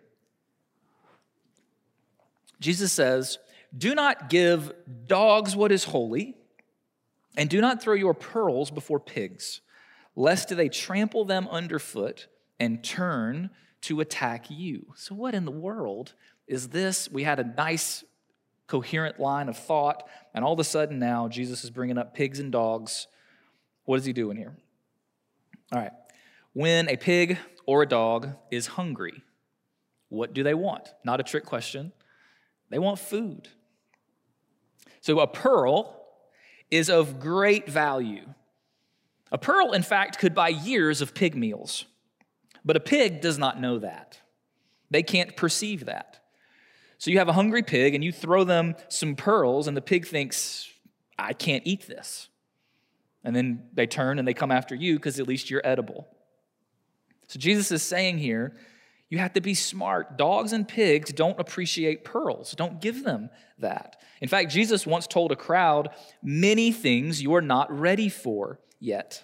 Jesus 2.61 2.93
says, 2.93 3.39
do 3.77 3.95
not 3.95 4.31
give 4.31 4.73
dogs 5.07 5.55
what 5.55 5.73
is 5.73 5.85
holy, 5.85 6.35
and 7.37 7.51
do 7.51 7.61
not 7.61 7.83
throw 7.83 7.95
your 7.95 8.15
pearls 8.15 8.71
before 8.71 9.01
pigs, 9.01 9.61
lest 10.15 10.55
they 10.57 10.69
trample 10.69 11.25
them 11.25 11.47
underfoot 11.51 12.29
and 12.59 12.83
turn 12.83 13.51
to 13.83 14.01
attack 14.01 14.47
you. 14.49 14.87
So, 14.95 15.15
what 15.15 15.35
in 15.35 15.45
the 15.45 15.51
world 15.51 16.15
is 16.47 16.69
this? 16.69 17.11
We 17.11 17.25
had 17.25 17.39
a 17.39 17.45
nice, 17.45 18.05
coherent 18.67 19.21
line 19.21 19.49
of 19.49 19.59
thought, 19.59 20.09
and 20.33 20.45
all 20.45 20.55
of 20.55 20.61
a 20.61 20.65
sudden 20.65 20.99
now 20.99 21.29
Jesus 21.29 21.63
is 21.63 21.71
bringing 21.71 21.99
up 21.99 22.15
pigs 22.15 22.41
and 22.41 22.51
dogs. 22.51 23.07
What 23.85 23.99
is 23.99 24.05
he 24.05 24.13
doing 24.13 24.37
here? 24.37 24.57
All 25.73 25.81
right. 25.81 25.93
When 26.53 26.89
a 26.89 26.97
pig 26.97 27.39
or 27.67 27.83
a 27.83 27.87
dog 27.87 28.31
is 28.51 28.67
hungry, 28.67 29.23
what 30.09 30.33
do 30.33 30.43
they 30.43 30.55
want? 30.55 30.95
Not 31.05 31.21
a 31.21 31.23
trick 31.23 31.45
question. 31.45 31.93
They 32.71 32.79
want 32.79 32.99
food. 32.99 33.49
So, 35.01 35.21
a 35.21 35.27
pearl 35.27 35.97
is 36.71 36.91
of 36.91 37.21
great 37.21 37.69
value. 37.69 38.27
A 39.33 39.39
pearl, 39.39 39.73
in 39.73 39.83
fact, 39.83 40.19
could 40.19 40.35
buy 40.35 40.49
years 40.49 41.01
of 41.01 41.15
pig 41.15 41.37
meals, 41.37 41.85
but 42.65 42.77
a 42.77 42.81
pig 42.81 43.21
does 43.21 43.39
not 43.39 43.61
know 43.61 43.79
that. 43.79 44.21
They 44.91 45.03
can't 45.03 45.37
perceive 45.37 45.87
that. 45.87 46.21
So 46.99 47.11
you 47.11 47.19
have 47.19 47.29
a 47.29 47.33
hungry 47.33 47.63
pig 47.63 47.95
and 47.95 48.03
you 48.03 48.13
throw 48.13 48.45
them 48.45 48.75
some 48.89 49.17
pearls, 49.17 49.69
and 49.69 49.77
the 49.77 49.83
pig 49.83 50.07
thinks, 50.07 50.69
I 51.19 51.33
can't 51.33 51.63
eat 51.67 51.87
this. 51.87 52.29
And 53.25 53.35
then 53.35 53.65
they 53.75 53.87
turn 53.87 54.19
and 54.19 54.27
they 54.27 54.35
come 54.35 54.53
after 54.53 54.75
you 54.75 54.97
because 54.97 55.19
at 55.19 55.27
least 55.27 55.51
you're 55.51 55.63
edible. 55.65 56.07
So 57.27 57.39
Jesus 57.39 57.73
is 57.73 57.83
saying 57.83 58.19
here, 58.19 58.57
you 59.09 59.19
have 59.19 59.35
to 59.35 59.41
be 59.41 59.55
smart. 59.55 60.19
Dogs 60.19 60.53
and 60.53 60.67
pigs 60.67 61.13
don't 61.13 61.39
appreciate 61.39 62.05
pearls. 62.05 62.53
Don't 62.53 62.81
give 62.81 63.05
them 63.05 63.31
that. 63.59 64.01
In 64.21 64.29
fact, 64.29 64.51
Jesus 64.51 64.87
once 64.87 65.07
told 65.07 65.31
a 65.31 65.37
crowd 65.37 65.91
many 66.23 66.73
things 66.73 67.23
you 67.23 67.35
are 67.35 67.43
not 67.43 67.71
ready 67.71 68.09
for 68.09 68.59
yet. 68.81 69.23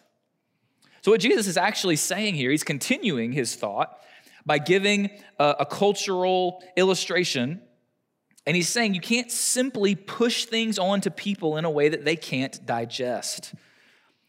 So, 1.01 1.11
what 1.11 1.21
Jesus 1.21 1.49
is 1.49 1.57
actually 1.57 1.97
saying 1.97 2.37
here, 2.37 2.51
he's 2.51 2.63
continuing 2.63 3.33
his 3.33 3.57
thought 3.57 3.99
by 4.47 4.59
giving 4.59 5.11
a, 5.39 5.57
a 5.61 5.67
cultural 5.67 6.63
illustration. 6.77 7.61
And 8.47 8.57
he's 8.57 8.69
saying 8.69 8.95
you 8.95 9.01
can't 9.01 9.31
simply 9.31 9.95
push 9.95 10.47
things 10.47 10.79
onto 10.79 11.11
people 11.11 11.57
in 11.57 11.65
a 11.65 11.71
way 11.71 11.89
that 11.89 12.05
they 12.05 12.17
can't 12.17 12.65
digest. 12.67 13.55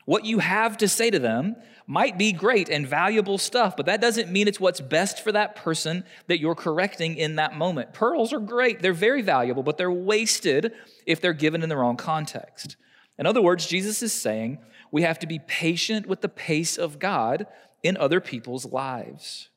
What 0.06 0.26
you 0.26 0.40
have 0.40 0.78
to 0.78 0.88
say 0.88 1.10
to 1.10 1.20
them 1.20 1.56
might 1.88 2.18
be 2.18 2.32
great 2.32 2.70
and 2.70 2.88
valuable 2.88 3.38
stuff, 3.38 3.76
but 3.76 3.86
that 3.86 4.02
doesn't 4.02 4.32
mean 4.32 4.48
it's 4.48 4.60
what's 4.60 4.82
best 4.82 5.24
for 5.24 5.32
that 5.32 5.56
person 5.56 6.04
that 6.28 6.40
you're 6.40 6.56
correcting 6.56 7.18
in 7.18 7.36
that 7.36 7.56
moment. 7.56 7.94
Pearls 7.94 8.34
are 8.34 8.40
great, 8.40 8.82
they're 8.82 8.94
very 8.94 9.22
valuable, 9.22 9.64
but 9.64 9.78
they're 9.78 9.92
wasted 9.92 10.74
if 11.06 11.22
they're 11.22 11.34
given 11.34 11.64
in 11.64 11.70
the 11.70 11.78
wrong 11.78 11.98
context. 11.98 12.76
In 13.18 13.26
other 13.26 13.42
words, 13.42 13.68
Jesus 13.68 14.02
is 14.02 14.14
saying 14.14 14.60
we 14.92 15.04
have 15.04 15.20
to 15.20 15.28
be 15.28 15.40
patient 15.40 16.08
with 16.08 16.22
the 16.22 16.30
pace 16.30 16.78
of 16.78 17.00
God 17.00 17.48
in 17.82 17.98
other 17.98 18.20
people's 18.20 18.66
lives. 18.66 19.50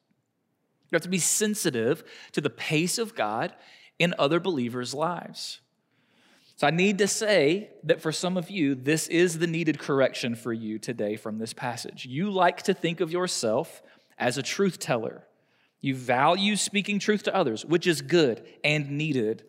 You 0.90 0.96
have 0.96 1.02
to 1.02 1.08
be 1.08 1.18
sensitive 1.18 2.04
to 2.32 2.40
the 2.40 2.50
pace 2.50 2.98
of 2.98 3.14
God 3.14 3.54
in 3.98 4.14
other 4.18 4.40
believers' 4.40 4.94
lives. 4.94 5.60
So 6.56 6.66
I 6.66 6.70
need 6.70 6.98
to 6.98 7.06
say 7.06 7.68
that 7.84 8.00
for 8.00 8.12
some 8.12 8.38
of 8.38 8.48
you, 8.48 8.74
this 8.74 9.08
is 9.08 9.38
the 9.38 9.46
needed 9.46 9.78
correction 9.78 10.34
for 10.34 10.54
you 10.54 10.78
today 10.78 11.16
from 11.16 11.38
this 11.38 11.52
passage. 11.52 12.06
You 12.06 12.30
like 12.30 12.62
to 12.62 12.72
think 12.72 13.00
of 13.00 13.12
yourself 13.12 13.82
as 14.18 14.38
a 14.38 14.42
truth 14.42 14.78
teller. 14.78 15.24
You 15.82 15.94
value 15.94 16.56
speaking 16.56 16.98
truth 16.98 17.24
to 17.24 17.34
others, 17.34 17.66
which 17.66 17.86
is 17.86 18.00
good 18.00 18.42
and 18.64 18.92
needed. 18.92 19.44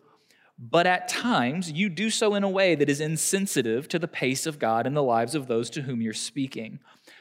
But 0.58 0.86
at 0.86 1.08
times, 1.08 1.72
you 1.72 1.88
do 1.88 2.10
so 2.10 2.34
in 2.34 2.44
a 2.44 2.48
way 2.48 2.74
that 2.74 2.90
is 2.90 3.00
insensitive 3.00 3.88
to 3.88 3.98
the 3.98 4.06
pace 4.06 4.44
of 4.44 4.58
God 4.58 4.86
in 4.86 4.92
the 4.92 5.02
lives 5.02 5.34
of 5.34 5.46
those 5.46 5.70
to 5.70 5.82
whom 5.82 6.02
you're 6.02 6.12
speaking. 6.12 6.78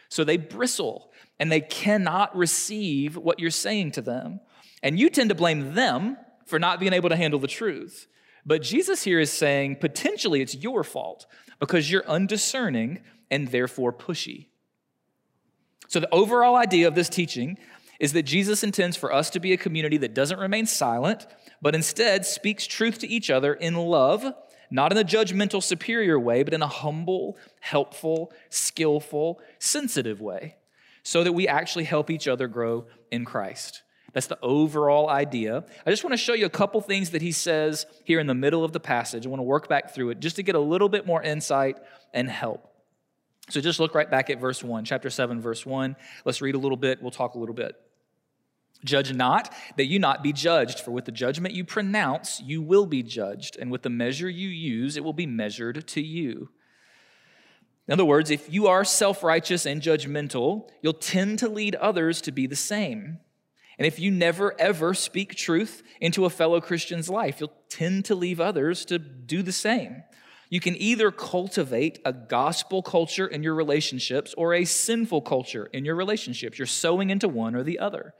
So 0.09 0.25
they 0.25 0.35
bristle 0.35 1.11
and 1.39 1.49
they 1.49 1.61
cannot 1.61 2.35
receive 2.35 3.15
what 3.15 3.39
you're 3.39 3.51
saying 3.51 3.91
to 3.91 4.01
them. 4.01 4.41
And 4.83 4.99
you 4.99 5.09
tend 5.09 5.29
to 5.29 5.35
blame 5.35 5.75
them 5.75 6.17
for 6.45 6.59
not 6.59 6.81
being 6.81 6.93
able 6.93 7.09
to 7.09 7.15
handle 7.15 7.39
the 7.39 7.47
truth. 7.47 8.07
But 8.47 8.61
Jesus 8.61 9.03
here 9.03 9.19
is 9.19 9.31
saying 9.31 9.75
potentially 9.75 10.41
it's 10.41 10.55
your 10.55 10.85
fault 10.85 11.27
because 11.59 11.91
you're 11.91 12.07
undiscerning 12.07 13.01
and 13.29 13.49
therefore 13.49 13.91
pushy. 13.91 14.47
So, 15.89 15.99
the 15.99 16.13
overall 16.13 16.55
idea 16.55 16.87
of 16.87 16.95
this 16.95 17.09
teaching 17.09 17.57
is 17.99 18.13
that 18.13 18.23
Jesus 18.23 18.63
intends 18.63 18.95
for 18.95 19.13
us 19.13 19.29
to 19.31 19.39
be 19.39 19.51
a 19.51 19.57
community 19.57 19.97
that 19.97 20.13
doesn't 20.13 20.39
remain 20.39 20.65
silent, 20.65 21.27
but 21.61 21.75
instead 21.75 22.25
speaks 22.25 22.65
truth 22.65 22.99
to 22.99 23.07
each 23.07 23.29
other 23.29 23.53
in 23.53 23.75
love, 23.75 24.33
not 24.71 24.91
in 24.91 24.97
a 24.97 25.03
judgmental, 25.03 25.61
superior 25.61 26.19
way, 26.19 26.43
but 26.43 26.53
in 26.53 26.61
a 26.61 26.67
humble, 26.67 27.37
helpful, 27.59 28.31
skillful, 28.49 29.41
sensitive 29.59 30.21
way, 30.21 30.55
so 31.03 31.23
that 31.23 31.33
we 31.33 31.47
actually 31.47 31.85
help 31.85 32.09
each 32.09 32.27
other 32.27 32.47
grow 32.47 32.85
in 33.11 33.25
Christ. 33.25 33.81
That's 34.17 34.25
the 34.25 34.39
overall 34.41 35.11
idea. 35.11 35.63
I 35.85 35.91
just 35.91 36.03
want 36.03 36.13
to 36.13 36.17
show 36.17 36.33
you 36.33 36.47
a 36.47 36.49
couple 36.49 36.81
things 36.81 37.11
that 37.11 37.21
he 37.21 37.31
says 37.31 37.85
here 38.03 38.19
in 38.19 38.25
the 38.25 38.33
middle 38.33 38.63
of 38.63 38.71
the 38.71 38.79
passage. 38.79 39.27
I 39.27 39.29
want 39.29 39.41
to 39.41 39.43
work 39.43 39.69
back 39.69 39.93
through 39.93 40.09
it 40.09 40.19
just 40.19 40.37
to 40.37 40.41
get 40.41 40.55
a 40.55 40.59
little 40.59 40.89
bit 40.89 41.05
more 41.05 41.21
insight 41.21 41.77
and 42.15 42.27
help. 42.27 42.67
So 43.51 43.61
just 43.61 43.79
look 43.79 43.93
right 43.93 44.09
back 44.09 44.31
at 44.31 44.39
verse 44.39 44.63
1, 44.63 44.85
chapter 44.85 45.11
7, 45.11 45.39
verse 45.39 45.67
1. 45.67 45.95
Let's 46.25 46.41
read 46.41 46.55
a 46.55 46.57
little 46.57 46.77
bit. 46.77 46.99
We'll 46.99 47.11
talk 47.11 47.35
a 47.35 47.37
little 47.37 47.53
bit. 47.53 47.75
Judge 48.83 49.13
not 49.13 49.53
that 49.75 49.85
you 49.85 49.99
not 49.99 50.23
be 50.23 50.33
judged, 50.33 50.79
for 50.79 50.89
with 50.89 51.05
the 51.05 51.11
judgment 51.11 51.53
you 51.53 51.63
pronounce, 51.63 52.41
you 52.41 52.63
will 52.63 52.87
be 52.87 53.03
judged, 53.03 53.55
and 53.59 53.69
with 53.69 53.83
the 53.83 53.91
measure 53.91 54.27
you 54.27 54.49
use, 54.49 54.97
it 54.97 55.03
will 55.03 55.13
be 55.13 55.27
measured 55.27 55.87
to 55.89 56.01
you. 56.01 56.49
In 57.87 57.93
other 57.93 58.03
words, 58.03 58.31
if 58.31 58.51
you 58.51 58.65
are 58.65 58.83
self 58.83 59.21
righteous 59.21 59.67
and 59.67 59.79
judgmental, 59.79 60.71
you'll 60.81 60.93
tend 60.93 61.37
to 61.37 61.47
lead 61.47 61.75
others 61.75 62.19
to 62.21 62.31
be 62.31 62.47
the 62.47 62.55
same. 62.55 63.19
And 63.77 63.85
if 63.85 63.99
you 63.99 64.09
never 64.11 64.59
ever 64.59 64.93
speak 64.93 65.35
truth 65.35 65.83
into 66.01 66.25
a 66.25 66.29
fellow 66.29 66.59
Christian's 66.59 67.09
life, 67.09 67.39
you'll 67.39 67.53
tend 67.69 68.05
to 68.05 68.15
leave 68.15 68.39
others 68.39 68.85
to 68.85 68.97
do 68.97 69.41
the 69.41 69.51
same. 69.51 70.03
You 70.49 70.59
can 70.59 70.75
either 70.77 71.11
cultivate 71.11 71.99
a 72.05 72.13
gospel 72.13 72.81
culture 72.81 73.27
in 73.27 73.43
your 73.43 73.53
relationships 73.53 74.33
or 74.37 74.53
a 74.53 74.65
sinful 74.65 75.21
culture 75.21 75.69
in 75.73 75.83
your 75.83 75.95
relationships. 75.95 76.57
You're 76.57 76.67
sowing 76.67 77.09
into 77.09 77.27
one 77.27 77.53
or 77.53 77.63
the 77.63 77.79
other. 77.79 78.13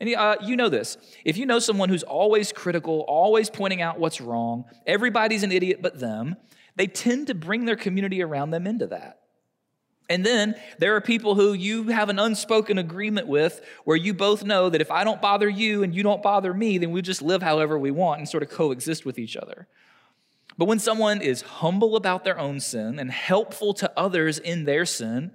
And 0.00 0.12
uh, 0.14 0.36
you 0.42 0.56
know 0.56 0.68
this. 0.68 0.98
If 1.24 1.36
you 1.36 1.46
know 1.46 1.60
someone 1.60 1.88
who's 1.88 2.02
always 2.02 2.52
critical, 2.52 3.04
always 3.06 3.48
pointing 3.48 3.80
out 3.80 4.00
what's 4.00 4.20
wrong, 4.20 4.64
everybody's 4.86 5.44
an 5.44 5.52
idiot 5.52 5.78
but 5.80 6.00
them, 6.00 6.36
they 6.76 6.88
tend 6.88 7.28
to 7.28 7.34
bring 7.34 7.64
their 7.64 7.76
community 7.76 8.22
around 8.22 8.50
them 8.50 8.66
into 8.66 8.88
that. 8.88 9.20
And 10.10 10.24
then 10.24 10.54
there 10.78 10.96
are 10.96 11.00
people 11.00 11.34
who 11.34 11.54
you 11.54 11.84
have 11.88 12.10
an 12.10 12.18
unspoken 12.18 12.76
agreement 12.76 13.26
with 13.26 13.62
where 13.84 13.96
you 13.96 14.12
both 14.12 14.44
know 14.44 14.68
that 14.68 14.82
if 14.82 14.90
I 14.90 15.02
don't 15.02 15.22
bother 15.22 15.48
you 15.48 15.82
and 15.82 15.94
you 15.94 16.02
don't 16.02 16.22
bother 16.22 16.52
me, 16.52 16.76
then 16.76 16.90
we 16.90 17.00
just 17.00 17.22
live 17.22 17.42
however 17.42 17.78
we 17.78 17.90
want 17.90 18.18
and 18.18 18.28
sort 18.28 18.42
of 18.42 18.50
coexist 18.50 19.06
with 19.06 19.18
each 19.18 19.36
other. 19.36 19.66
But 20.58 20.66
when 20.66 20.78
someone 20.78 21.22
is 21.22 21.42
humble 21.42 21.96
about 21.96 22.22
their 22.24 22.38
own 22.38 22.60
sin 22.60 22.98
and 22.98 23.10
helpful 23.10 23.72
to 23.74 23.90
others 23.96 24.38
in 24.38 24.64
their 24.64 24.84
sin, 24.84 25.32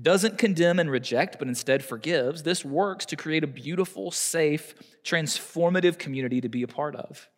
doesn't 0.00 0.38
condemn 0.38 0.78
and 0.78 0.90
reject, 0.90 1.38
but 1.38 1.48
instead 1.48 1.84
forgives, 1.84 2.42
this 2.42 2.64
works 2.64 3.06
to 3.06 3.16
create 3.16 3.44
a 3.44 3.48
beautiful, 3.48 4.10
safe, 4.10 4.74
transformative 5.02 5.98
community 5.98 6.40
to 6.40 6.48
be 6.48 6.62
a 6.62 6.68
part 6.68 6.94
of. 6.94 7.28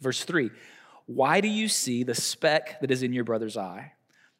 Verse 0.00 0.24
3 0.24 0.50
Why 1.06 1.40
do 1.40 1.48
you 1.48 1.68
see 1.68 2.02
the 2.02 2.14
speck 2.14 2.80
that 2.80 2.90
is 2.90 3.02
in 3.02 3.12
your 3.12 3.24
brother's 3.24 3.56
eye? 3.56 3.92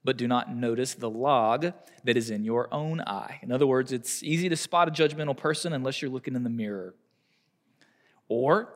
But 0.04 0.18
do 0.18 0.28
not 0.28 0.54
notice 0.54 0.94
the 0.94 1.08
log 1.08 1.72
that 2.04 2.16
is 2.16 2.30
in 2.30 2.44
your 2.44 2.72
own 2.72 3.00
eye. 3.00 3.40
In 3.42 3.50
other 3.50 3.66
words, 3.66 3.90
it's 3.90 4.22
easy 4.22 4.48
to 4.50 4.56
spot 4.56 4.86
a 4.86 4.90
judgmental 4.90 5.36
person 5.36 5.72
unless 5.72 6.02
you're 6.02 6.10
looking 6.10 6.34
in 6.34 6.44
the 6.44 6.50
mirror. 6.50 6.94
Or, 8.28 8.74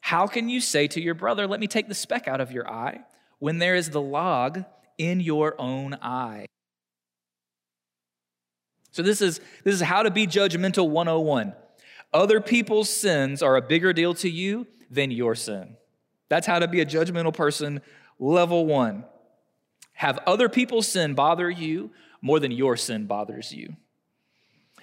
how 0.00 0.26
can 0.26 0.48
you 0.48 0.60
say 0.60 0.86
to 0.88 1.00
your 1.00 1.14
brother, 1.14 1.46
Let 1.46 1.60
me 1.60 1.66
take 1.66 1.88
the 1.88 1.94
speck 1.94 2.28
out 2.28 2.40
of 2.40 2.52
your 2.52 2.70
eye, 2.70 3.00
when 3.40 3.58
there 3.58 3.74
is 3.74 3.90
the 3.90 4.00
log 4.00 4.64
in 4.96 5.20
your 5.20 5.60
own 5.60 5.94
eye? 5.94 6.46
So, 8.92 9.02
this 9.02 9.20
is, 9.20 9.40
this 9.64 9.74
is 9.74 9.80
how 9.80 10.04
to 10.04 10.10
be 10.10 10.26
judgmental 10.26 10.88
101. 10.88 11.54
Other 12.12 12.40
people's 12.40 12.88
sins 12.88 13.42
are 13.42 13.56
a 13.56 13.62
bigger 13.62 13.92
deal 13.92 14.14
to 14.14 14.30
you 14.30 14.66
than 14.90 15.10
your 15.10 15.34
sin. 15.34 15.76
That's 16.28 16.46
how 16.46 16.58
to 16.58 16.68
be 16.68 16.80
a 16.80 16.86
judgmental 16.86 17.34
person, 17.34 17.80
level 18.18 18.66
one. 18.66 19.04
Have 19.98 20.20
other 20.28 20.48
people's 20.48 20.86
sin 20.86 21.14
bother 21.14 21.50
you 21.50 21.90
more 22.22 22.38
than 22.38 22.52
your 22.52 22.76
sin 22.76 23.06
bothers 23.06 23.52
you. 23.52 23.74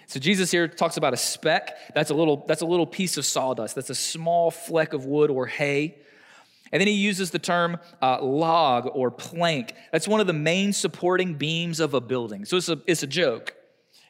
So 0.08 0.20
Jesus 0.20 0.52
here 0.52 0.68
talks 0.68 0.98
about 0.98 1.14
a 1.14 1.18
speck. 1.18 1.78
That's 1.96 2.10
a 2.10 2.14
little, 2.14 2.44
that's 2.46 2.62
a 2.62 2.66
little 2.66 2.86
piece 2.86 3.16
of 3.16 3.26
sawdust. 3.26 3.76
That's 3.76 3.90
a 3.90 3.96
small 3.96 4.52
fleck 4.52 4.92
of 4.92 5.06
wood 5.06 5.30
or 5.32 5.46
hay. 5.46 5.96
And 6.74 6.82
then 6.82 6.88
he 6.90 6.96
uses 6.96 7.32
the 7.32 7.40
term 7.40 7.78
uh, 8.02 8.22
log 8.22 8.90
or 8.94 9.10
plank. 9.10 9.74
That's 9.94 10.06
one 10.06 10.20
of 10.20 10.28
the 10.28 10.34
main 10.34 10.74
supporting 10.74 11.36
beams 11.36 11.80
of 11.80 11.94
a 11.94 12.02
building. 12.02 12.44
So 12.44 12.58
it's 12.58 12.68
a, 12.68 12.82
it's 12.86 13.04
a 13.04 13.08
joke. 13.08 13.56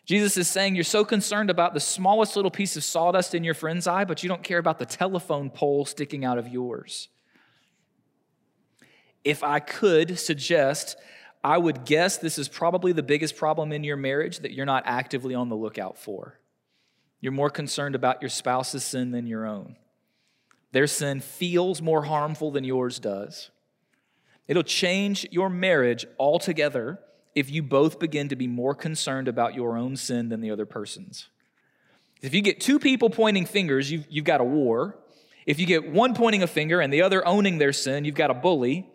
Jesus 0.07 0.37
is 0.37 0.47
saying 0.47 0.73
you're 0.73 0.83
so 0.83 1.05
concerned 1.05 1.51
about 1.51 1.75
the 1.75 1.79
smallest 1.79 2.35
little 2.35 2.49
piece 2.49 2.77
of 2.77 2.83
sawdust 2.83 3.35
in 3.35 3.43
your 3.43 3.53
friend's 3.53 3.85
eye, 3.85 4.05
but 4.05 4.23
you 4.23 4.29
don't 4.29 4.43
care 4.43 4.59
about 4.59 4.79
the 4.79 4.87
telephone 4.87 5.51
pole 5.51 5.85
sticking 5.85 6.25
out 6.25 6.39
of 6.39 6.47
yours 6.47 7.09
if 9.25 9.43
I 9.43 9.59
could 9.59 10.17
suggest, 10.19 10.95
I 11.43 11.57
would 11.57 11.83
guess 11.85 12.17
this 12.17 12.37
is 12.37 12.47
probably 12.47 12.93
the 12.93 13.03
biggest 13.03 13.35
problem 13.35 13.71
in 13.71 13.83
your 13.83 13.97
marriage 13.97 14.39
that 14.39 14.51
you're 14.51 14.65
not 14.65 14.83
actively 14.85 15.35
on 15.35 15.49
the 15.49 15.55
lookout 15.55 15.97
for. 15.97 16.39
You're 17.19 17.31
more 17.31 17.49
concerned 17.49 17.95
about 17.95 18.21
your 18.21 18.29
spouse's 18.29 18.83
sin 18.83 19.11
than 19.11 19.27
your 19.27 19.45
own. 19.45 19.75
Their 20.71 20.87
sin 20.87 21.21
feels 21.21 21.81
more 21.81 22.03
harmful 22.03 22.51
than 22.51 22.63
yours 22.63 22.99
does. 22.99 23.49
It'll 24.47 24.63
change 24.63 25.27
your 25.31 25.49
marriage 25.49 26.05
altogether 26.19 26.99
if 27.33 27.49
you 27.49 27.63
both 27.63 27.99
begin 27.99 28.29
to 28.29 28.35
be 28.35 28.47
more 28.47 28.75
concerned 28.75 29.27
about 29.27 29.55
your 29.55 29.77
own 29.77 29.97
sin 29.97 30.29
than 30.29 30.41
the 30.41 30.51
other 30.51 30.65
person's. 30.65 31.29
If 32.21 32.33
you 32.33 32.41
get 32.41 32.61
two 32.61 32.79
people 32.79 33.09
pointing 33.09 33.45
fingers, 33.45 33.91
you've, 33.91 34.05
you've 34.09 34.25
got 34.25 34.41
a 34.41 34.45
war. 34.45 34.97
If 35.45 35.59
you 35.59 35.65
get 35.65 35.91
one 35.91 36.13
pointing 36.13 36.43
a 36.43 36.47
finger 36.47 36.79
and 36.79 36.91
the 36.91 37.01
other 37.01 37.25
owning 37.27 37.57
their 37.57 37.73
sin, 37.73 38.05
you've 38.05 38.15
got 38.15 38.31
a 38.31 38.35
bully. 38.35 38.89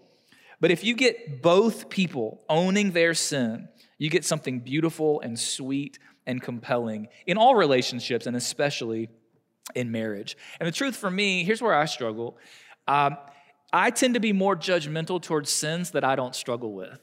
But 0.60 0.70
if 0.70 0.84
you 0.84 0.94
get 0.94 1.42
both 1.42 1.88
people 1.88 2.44
owning 2.48 2.92
their 2.92 3.14
sin, 3.14 3.68
you 3.98 4.10
get 4.10 4.24
something 4.24 4.60
beautiful 4.60 5.20
and 5.20 5.38
sweet 5.38 5.98
and 6.26 6.40
compelling 6.40 7.08
in 7.26 7.36
all 7.38 7.54
relationships 7.54 8.26
and 8.26 8.36
especially 8.36 9.08
in 9.74 9.90
marriage. 9.90 10.36
And 10.58 10.66
the 10.66 10.72
truth 10.72 10.96
for 10.96 11.10
me, 11.10 11.44
here's 11.44 11.62
where 11.62 11.74
I 11.74 11.86
struggle. 11.86 12.36
Um, 12.86 13.16
I 13.72 13.90
tend 13.90 14.14
to 14.14 14.20
be 14.20 14.32
more 14.32 14.56
judgmental 14.56 15.22
towards 15.22 15.50
sins 15.50 15.92
that 15.92 16.04
I 16.04 16.16
don't 16.16 16.34
struggle 16.34 16.72
with. 16.72 17.00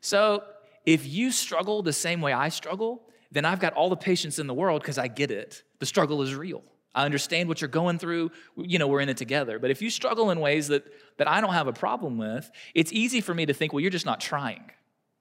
So 0.00 0.44
if 0.86 1.06
you 1.06 1.30
struggle 1.30 1.82
the 1.82 1.92
same 1.92 2.20
way 2.20 2.32
I 2.32 2.48
struggle, 2.48 3.02
then 3.30 3.44
I've 3.44 3.60
got 3.60 3.72
all 3.74 3.90
the 3.90 3.96
patience 3.96 4.38
in 4.38 4.46
the 4.46 4.54
world 4.54 4.82
because 4.82 4.98
I 4.98 5.08
get 5.08 5.30
it. 5.30 5.62
The 5.78 5.86
struggle 5.86 6.22
is 6.22 6.34
real. 6.34 6.62
I 6.94 7.04
understand 7.04 7.48
what 7.48 7.60
you're 7.60 7.68
going 7.68 7.98
through. 7.98 8.32
You 8.56 8.78
know, 8.78 8.88
we're 8.88 9.00
in 9.00 9.08
it 9.08 9.16
together. 9.16 9.58
But 9.58 9.70
if 9.70 9.80
you 9.80 9.90
struggle 9.90 10.30
in 10.30 10.40
ways 10.40 10.68
that, 10.68 10.84
that 11.18 11.28
I 11.28 11.40
don't 11.40 11.52
have 11.52 11.68
a 11.68 11.72
problem 11.72 12.18
with, 12.18 12.50
it's 12.74 12.92
easy 12.92 13.20
for 13.20 13.34
me 13.34 13.46
to 13.46 13.54
think, 13.54 13.72
well, 13.72 13.80
you're 13.80 13.90
just 13.90 14.06
not 14.06 14.20
trying. 14.20 14.70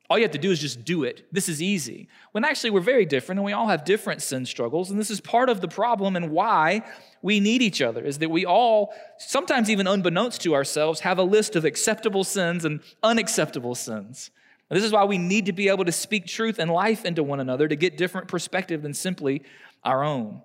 All 0.10 0.18
you 0.18 0.24
have 0.24 0.32
to 0.32 0.40
do 0.40 0.50
is 0.50 0.60
just 0.60 0.84
do 0.84 1.04
it. 1.04 1.28
This 1.32 1.48
is 1.48 1.62
easy. 1.62 2.08
When 2.32 2.44
actually 2.44 2.72
we're 2.72 2.80
very 2.80 3.06
different 3.06 3.38
and 3.38 3.46
we 3.46 3.54
all 3.54 3.68
have 3.68 3.86
different 3.86 4.24
sin 4.24 4.48
struggles. 4.48 4.90
And 4.90 5.00
this 5.00 5.12
is 5.12 5.22
part 5.22 5.50
of 5.50 5.62
the 5.62 5.68
problem 5.68 6.16
and 6.16 6.32
why 6.32 6.82
we 7.22 7.40
need 7.40 7.62
each 7.62 7.80
other 7.80 8.04
is 8.04 8.18
that 8.18 8.32
we 8.32 8.44
all, 8.44 8.92
sometimes 9.20 9.70
even 9.70 9.86
unbeknownst 9.86 10.42
to 10.42 10.56
ourselves, 10.56 11.02
have 11.02 11.20
a 11.20 11.24
list 11.24 11.56
of 11.56 11.64
acceptable 11.64 12.24
sins 12.24 12.66
and 12.66 12.80
unacceptable 13.04 13.76
sins. 13.76 14.32
And 14.72 14.78
this 14.78 14.84
is 14.84 14.92
why 14.92 15.04
we 15.04 15.20
need 15.20 15.46
to 15.46 15.54
be 15.54 15.70
able 15.70 15.86
to 15.86 15.92
speak 15.92 16.26
truth 16.26 16.58
and 16.58 16.72
life 16.72 17.06
into 17.06 17.22
one 17.22 17.40
another 17.40 17.68
to 17.68 17.76
get 17.76 17.96
different 17.96 18.28
perspective 18.28 18.82
than 18.82 18.96
simply 18.96 19.44
our 19.84 20.04
own. 20.04 20.42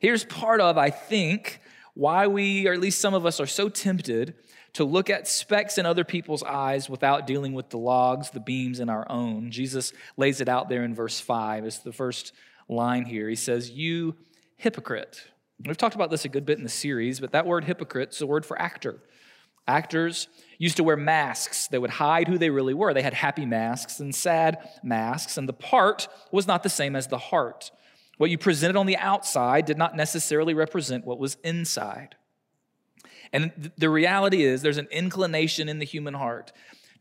Here's 0.00 0.24
part 0.24 0.60
of, 0.60 0.78
I 0.78 0.90
think, 0.90 1.60
why 1.94 2.26
we, 2.26 2.66
or 2.66 2.72
at 2.72 2.80
least 2.80 3.00
some 3.00 3.14
of 3.14 3.24
us, 3.24 3.40
are 3.40 3.46
so 3.46 3.68
tempted 3.68 4.34
to 4.74 4.84
look 4.84 5.08
at 5.08 5.26
specks 5.26 5.78
in 5.78 5.86
other 5.86 6.04
people's 6.04 6.42
eyes 6.42 6.90
without 6.90 7.26
dealing 7.26 7.54
with 7.54 7.70
the 7.70 7.78
logs, 7.78 8.30
the 8.30 8.40
beams 8.40 8.78
in 8.78 8.90
our 8.90 9.10
own. 9.10 9.50
Jesus 9.50 9.92
lays 10.18 10.42
it 10.42 10.48
out 10.48 10.68
there 10.68 10.84
in 10.84 10.94
verse 10.94 11.18
5. 11.18 11.64
It's 11.64 11.78
the 11.78 11.94
first 11.94 12.32
line 12.68 13.06
here. 13.06 13.28
He 13.28 13.36
says, 13.36 13.70
You 13.70 14.14
hypocrite. 14.56 15.24
We've 15.64 15.78
talked 15.78 15.94
about 15.94 16.10
this 16.10 16.26
a 16.26 16.28
good 16.28 16.44
bit 16.44 16.58
in 16.58 16.64
the 16.64 16.68
series, 16.70 17.20
but 17.20 17.32
that 17.32 17.46
word 17.46 17.64
hypocrite 17.64 18.10
is 18.12 18.20
a 18.20 18.26
word 18.26 18.44
for 18.44 18.60
actor. 18.60 19.00
Actors 19.66 20.28
used 20.58 20.76
to 20.76 20.84
wear 20.84 20.96
masks 20.96 21.68
that 21.68 21.80
would 21.80 21.90
hide 21.90 22.28
who 22.28 22.36
they 22.36 22.50
really 22.50 22.74
were. 22.74 22.92
They 22.92 23.02
had 23.02 23.14
happy 23.14 23.46
masks 23.46 23.98
and 23.98 24.14
sad 24.14 24.58
masks, 24.82 25.38
and 25.38 25.48
the 25.48 25.54
part 25.54 26.06
was 26.30 26.46
not 26.46 26.62
the 26.62 26.68
same 26.68 26.94
as 26.94 27.08
the 27.08 27.18
heart. 27.18 27.70
What 28.16 28.30
you 28.30 28.38
presented 28.38 28.76
on 28.76 28.86
the 28.86 28.96
outside 28.96 29.66
did 29.66 29.76
not 29.76 29.96
necessarily 29.96 30.54
represent 30.54 31.04
what 31.04 31.18
was 31.18 31.36
inside. 31.44 32.16
And 33.32 33.72
the 33.76 33.90
reality 33.90 34.44
is, 34.44 34.62
there's 34.62 34.78
an 34.78 34.88
inclination 34.90 35.68
in 35.68 35.78
the 35.78 35.84
human 35.84 36.14
heart 36.14 36.52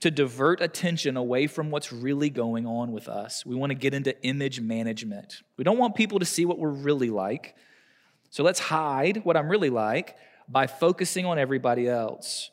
to 0.02 0.12
divert 0.12 0.62
attention 0.62 1.16
away 1.16 1.48
from 1.48 1.72
what's 1.72 1.94
really 1.94 2.30
going 2.30 2.66
on 2.68 2.92
with 2.92 3.08
us. 3.08 3.46
We 3.46 3.56
want 3.56 3.72
to 3.72 3.76
get 3.76 3.94
into 3.94 4.20
image 4.24 4.60
management. 4.60 5.42
We 5.58 5.64
don't 5.64 5.78
want 5.78 5.96
people 5.96 6.20
to 6.20 6.26
see 6.26 6.46
what 6.46 6.60
we're 6.60 6.70
really 6.70 7.10
like. 7.10 7.56
So 8.30 8.44
let's 8.44 8.60
hide 8.60 9.24
what 9.24 9.38
I'm 9.38 9.48
really 9.48 9.70
like 9.70 10.18
by 10.50 10.68
focusing 10.68 11.26
on 11.26 11.40
everybody 11.40 11.88
else. 11.88 12.52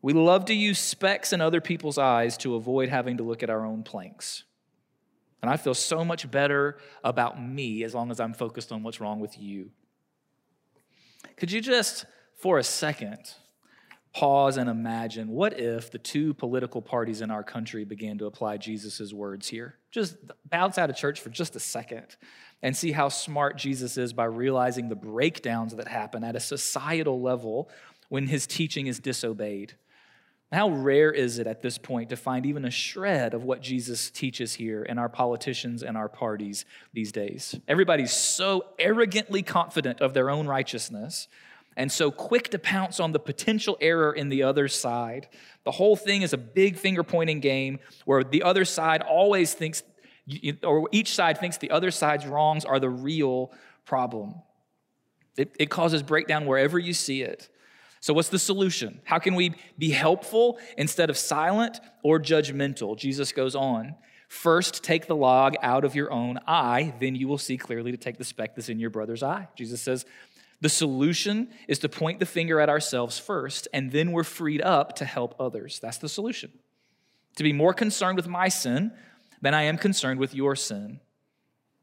We 0.00 0.12
love 0.12 0.46
to 0.46 0.54
use 0.54 0.80
specks 0.80 1.32
in 1.32 1.40
other 1.40 1.60
people's 1.60 1.98
eyes 1.98 2.36
to 2.38 2.56
avoid 2.56 2.88
having 2.88 3.18
to 3.18 3.22
look 3.22 3.44
at 3.44 3.50
our 3.50 3.64
own 3.64 3.84
planks. 3.84 4.42
And 5.42 5.50
I 5.50 5.56
feel 5.56 5.74
so 5.74 6.04
much 6.04 6.30
better 6.30 6.78
about 7.02 7.42
me 7.42 7.82
as 7.82 7.94
long 7.94 8.10
as 8.10 8.20
I'm 8.20 8.32
focused 8.32 8.70
on 8.70 8.82
what's 8.82 9.00
wrong 9.00 9.18
with 9.18 9.38
you. 9.38 9.70
Could 11.36 11.50
you 11.50 11.60
just 11.60 12.06
for 12.42 12.58
a 12.58 12.64
second, 12.64 13.34
pause 14.12 14.56
and 14.56 14.68
imagine 14.68 15.28
what 15.28 15.58
if 15.60 15.92
the 15.92 15.98
two 15.98 16.34
political 16.34 16.82
parties 16.82 17.20
in 17.20 17.30
our 17.30 17.44
country 17.44 17.84
began 17.84 18.18
to 18.18 18.26
apply 18.26 18.56
Jesus' 18.56 19.12
words 19.12 19.48
here? 19.48 19.76
Just 19.92 20.16
bounce 20.50 20.76
out 20.76 20.90
of 20.90 20.96
church 20.96 21.20
for 21.20 21.30
just 21.30 21.54
a 21.54 21.60
second 21.60 22.16
and 22.62 22.76
see 22.76 22.90
how 22.90 23.08
smart 23.08 23.56
Jesus 23.56 23.96
is 23.96 24.12
by 24.12 24.24
realizing 24.24 24.88
the 24.88 24.96
breakdowns 24.96 25.74
that 25.76 25.86
happen 25.86 26.24
at 26.24 26.34
a 26.34 26.40
societal 26.40 27.20
level 27.20 27.70
when 28.08 28.26
his 28.26 28.46
teaching 28.46 28.88
is 28.88 28.98
disobeyed. 28.98 29.74
How 30.52 30.68
rare 30.68 31.10
is 31.10 31.38
it 31.38 31.46
at 31.46 31.62
this 31.62 31.78
point 31.78 32.10
to 32.10 32.16
find 32.16 32.44
even 32.44 32.66
a 32.66 32.70
shred 32.70 33.32
of 33.32 33.42
what 33.42 33.62
Jesus 33.62 34.10
teaches 34.10 34.52
here 34.52 34.82
in 34.82 34.98
our 34.98 35.08
politicians 35.08 35.82
and 35.82 35.96
our 35.96 36.10
parties 36.10 36.66
these 36.92 37.10
days? 37.10 37.58
Everybody's 37.66 38.12
so 38.12 38.66
arrogantly 38.78 39.42
confident 39.42 40.02
of 40.02 40.12
their 40.12 40.28
own 40.28 40.46
righteousness 40.46 41.26
and 41.74 41.90
so 41.90 42.10
quick 42.10 42.50
to 42.50 42.58
pounce 42.58 43.00
on 43.00 43.12
the 43.12 43.18
potential 43.18 43.78
error 43.80 44.12
in 44.12 44.28
the 44.28 44.42
other 44.42 44.68
side. 44.68 45.28
The 45.64 45.70
whole 45.70 45.96
thing 45.96 46.20
is 46.20 46.34
a 46.34 46.38
big 46.38 46.76
finger 46.76 47.02
pointing 47.02 47.40
game 47.40 47.78
where 48.04 48.22
the 48.22 48.42
other 48.42 48.66
side 48.66 49.00
always 49.00 49.54
thinks, 49.54 49.82
or 50.62 50.86
each 50.92 51.14
side 51.14 51.38
thinks 51.38 51.56
the 51.56 51.70
other 51.70 51.90
side's 51.90 52.26
wrongs 52.26 52.66
are 52.66 52.78
the 52.78 52.90
real 52.90 53.52
problem. 53.86 54.34
It, 55.38 55.56
it 55.58 55.70
causes 55.70 56.02
breakdown 56.02 56.44
wherever 56.44 56.78
you 56.78 56.92
see 56.92 57.22
it. 57.22 57.48
So, 58.02 58.12
what's 58.12 58.30
the 58.30 58.38
solution? 58.38 59.00
How 59.04 59.20
can 59.20 59.36
we 59.36 59.54
be 59.78 59.90
helpful 59.90 60.58
instead 60.76 61.08
of 61.08 61.16
silent 61.16 61.80
or 62.02 62.18
judgmental? 62.18 62.98
Jesus 62.98 63.30
goes 63.30 63.54
on. 63.54 63.94
First, 64.28 64.82
take 64.82 65.06
the 65.06 65.14
log 65.14 65.54
out 65.62 65.84
of 65.84 65.94
your 65.94 66.12
own 66.12 66.40
eye, 66.46 66.94
then 67.00 67.14
you 67.14 67.28
will 67.28 67.38
see 67.38 67.56
clearly 67.56 67.92
to 67.92 67.96
take 67.96 68.18
the 68.18 68.24
speck 68.24 68.56
that's 68.56 68.68
in 68.68 68.80
your 68.80 68.90
brother's 68.90 69.22
eye. 69.22 69.46
Jesus 69.54 69.80
says, 69.80 70.04
the 70.60 70.68
solution 70.68 71.48
is 71.68 71.80
to 71.80 71.88
point 71.88 72.18
the 72.18 72.26
finger 72.26 72.60
at 72.60 72.68
ourselves 72.68 73.18
first, 73.18 73.68
and 73.72 73.92
then 73.92 74.10
we're 74.10 74.24
freed 74.24 74.62
up 74.62 74.96
to 74.96 75.04
help 75.04 75.34
others. 75.38 75.78
That's 75.80 75.98
the 75.98 76.08
solution. 76.08 76.52
To 77.36 77.42
be 77.42 77.52
more 77.52 77.74
concerned 77.74 78.16
with 78.16 78.28
my 78.28 78.48
sin 78.48 78.92
than 79.40 79.54
I 79.54 79.62
am 79.62 79.76
concerned 79.76 80.18
with 80.18 80.34
your 80.34 80.56
sin. 80.56 81.00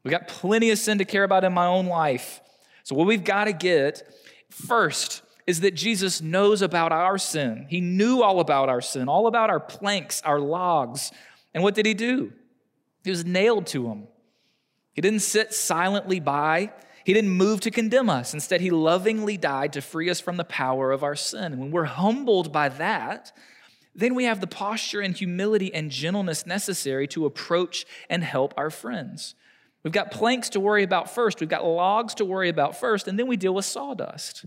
We've 0.02 0.10
got 0.12 0.28
plenty 0.28 0.70
of 0.70 0.78
sin 0.78 0.98
to 0.98 1.04
care 1.04 1.24
about 1.24 1.44
in 1.44 1.52
my 1.52 1.66
own 1.66 1.86
life. 1.86 2.40
So, 2.82 2.94
what 2.94 3.06
we've 3.06 3.22
got 3.22 3.44
to 3.44 3.52
get 3.52 4.02
first 4.50 5.22
is 5.50 5.62
that 5.62 5.74
Jesus 5.74 6.22
knows 6.22 6.62
about 6.62 6.92
our 6.92 7.18
sin. 7.18 7.66
He 7.68 7.80
knew 7.80 8.22
all 8.22 8.38
about 8.38 8.68
our 8.68 8.80
sin, 8.80 9.08
all 9.08 9.26
about 9.26 9.50
our 9.50 9.58
planks, 9.58 10.22
our 10.22 10.38
logs. 10.38 11.10
And 11.52 11.64
what 11.64 11.74
did 11.74 11.86
he 11.86 11.92
do? 11.92 12.32
He 13.02 13.10
was 13.10 13.24
nailed 13.24 13.66
to 13.66 13.82
them. 13.82 14.06
He 14.92 15.02
didn't 15.02 15.22
sit 15.22 15.52
silently 15.52 16.20
by. 16.20 16.70
He 17.04 17.12
didn't 17.12 17.30
move 17.30 17.58
to 17.62 17.72
condemn 17.72 18.08
us. 18.08 18.32
Instead, 18.32 18.60
he 18.60 18.70
lovingly 18.70 19.36
died 19.36 19.72
to 19.72 19.80
free 19.80 20.08
us 20.08 20.20
from 20.20 20.36
the 20.36 20.44
power 20.44 20.92
of 20.92 21.02
our 21.02 21.16
sin. 21.16 21.52
And 21.52 21.58
when 21.58 21.72
we're 21.72 21.84
humbled 21.84 22.52
by 22.52 22.68
that, 22.68 23.36
then 23.92 24.14
we 24.14 24.26
have 24.26 24.40
the 24.40 24.46
posture 24.46 25.00
and 25.00 25.16
humility 25.16 25.74
and 25.74 25.90
gentleness 25.90 26.46
necessary 26.46 27.08
to 27.08 27.26
approach 27.26 27.86
and 28.08 28.22
help 28.22 28.54
our 28.56 28.70
friends. 28.70 29.34
We've 29.82 29.92
got 29.92 30.12
planks 30.12 30.50
to 30.50 30.60
worry 30.60 30.84
about 30.84 31.12
first, 31.12 31.40
we've 31.40 31.48
got 31.48 31.64
logs 31.64 32.14
to 32.14 32.24
worry 32.24 32.50
about 32.50 32.78
first, 32.78 33.08
and 33.08 33.18
then 33.18 33.26
we 33.26 33.36
deal 33.36 33.54
with 33.54 33.64
sawdust. 33.64 34.44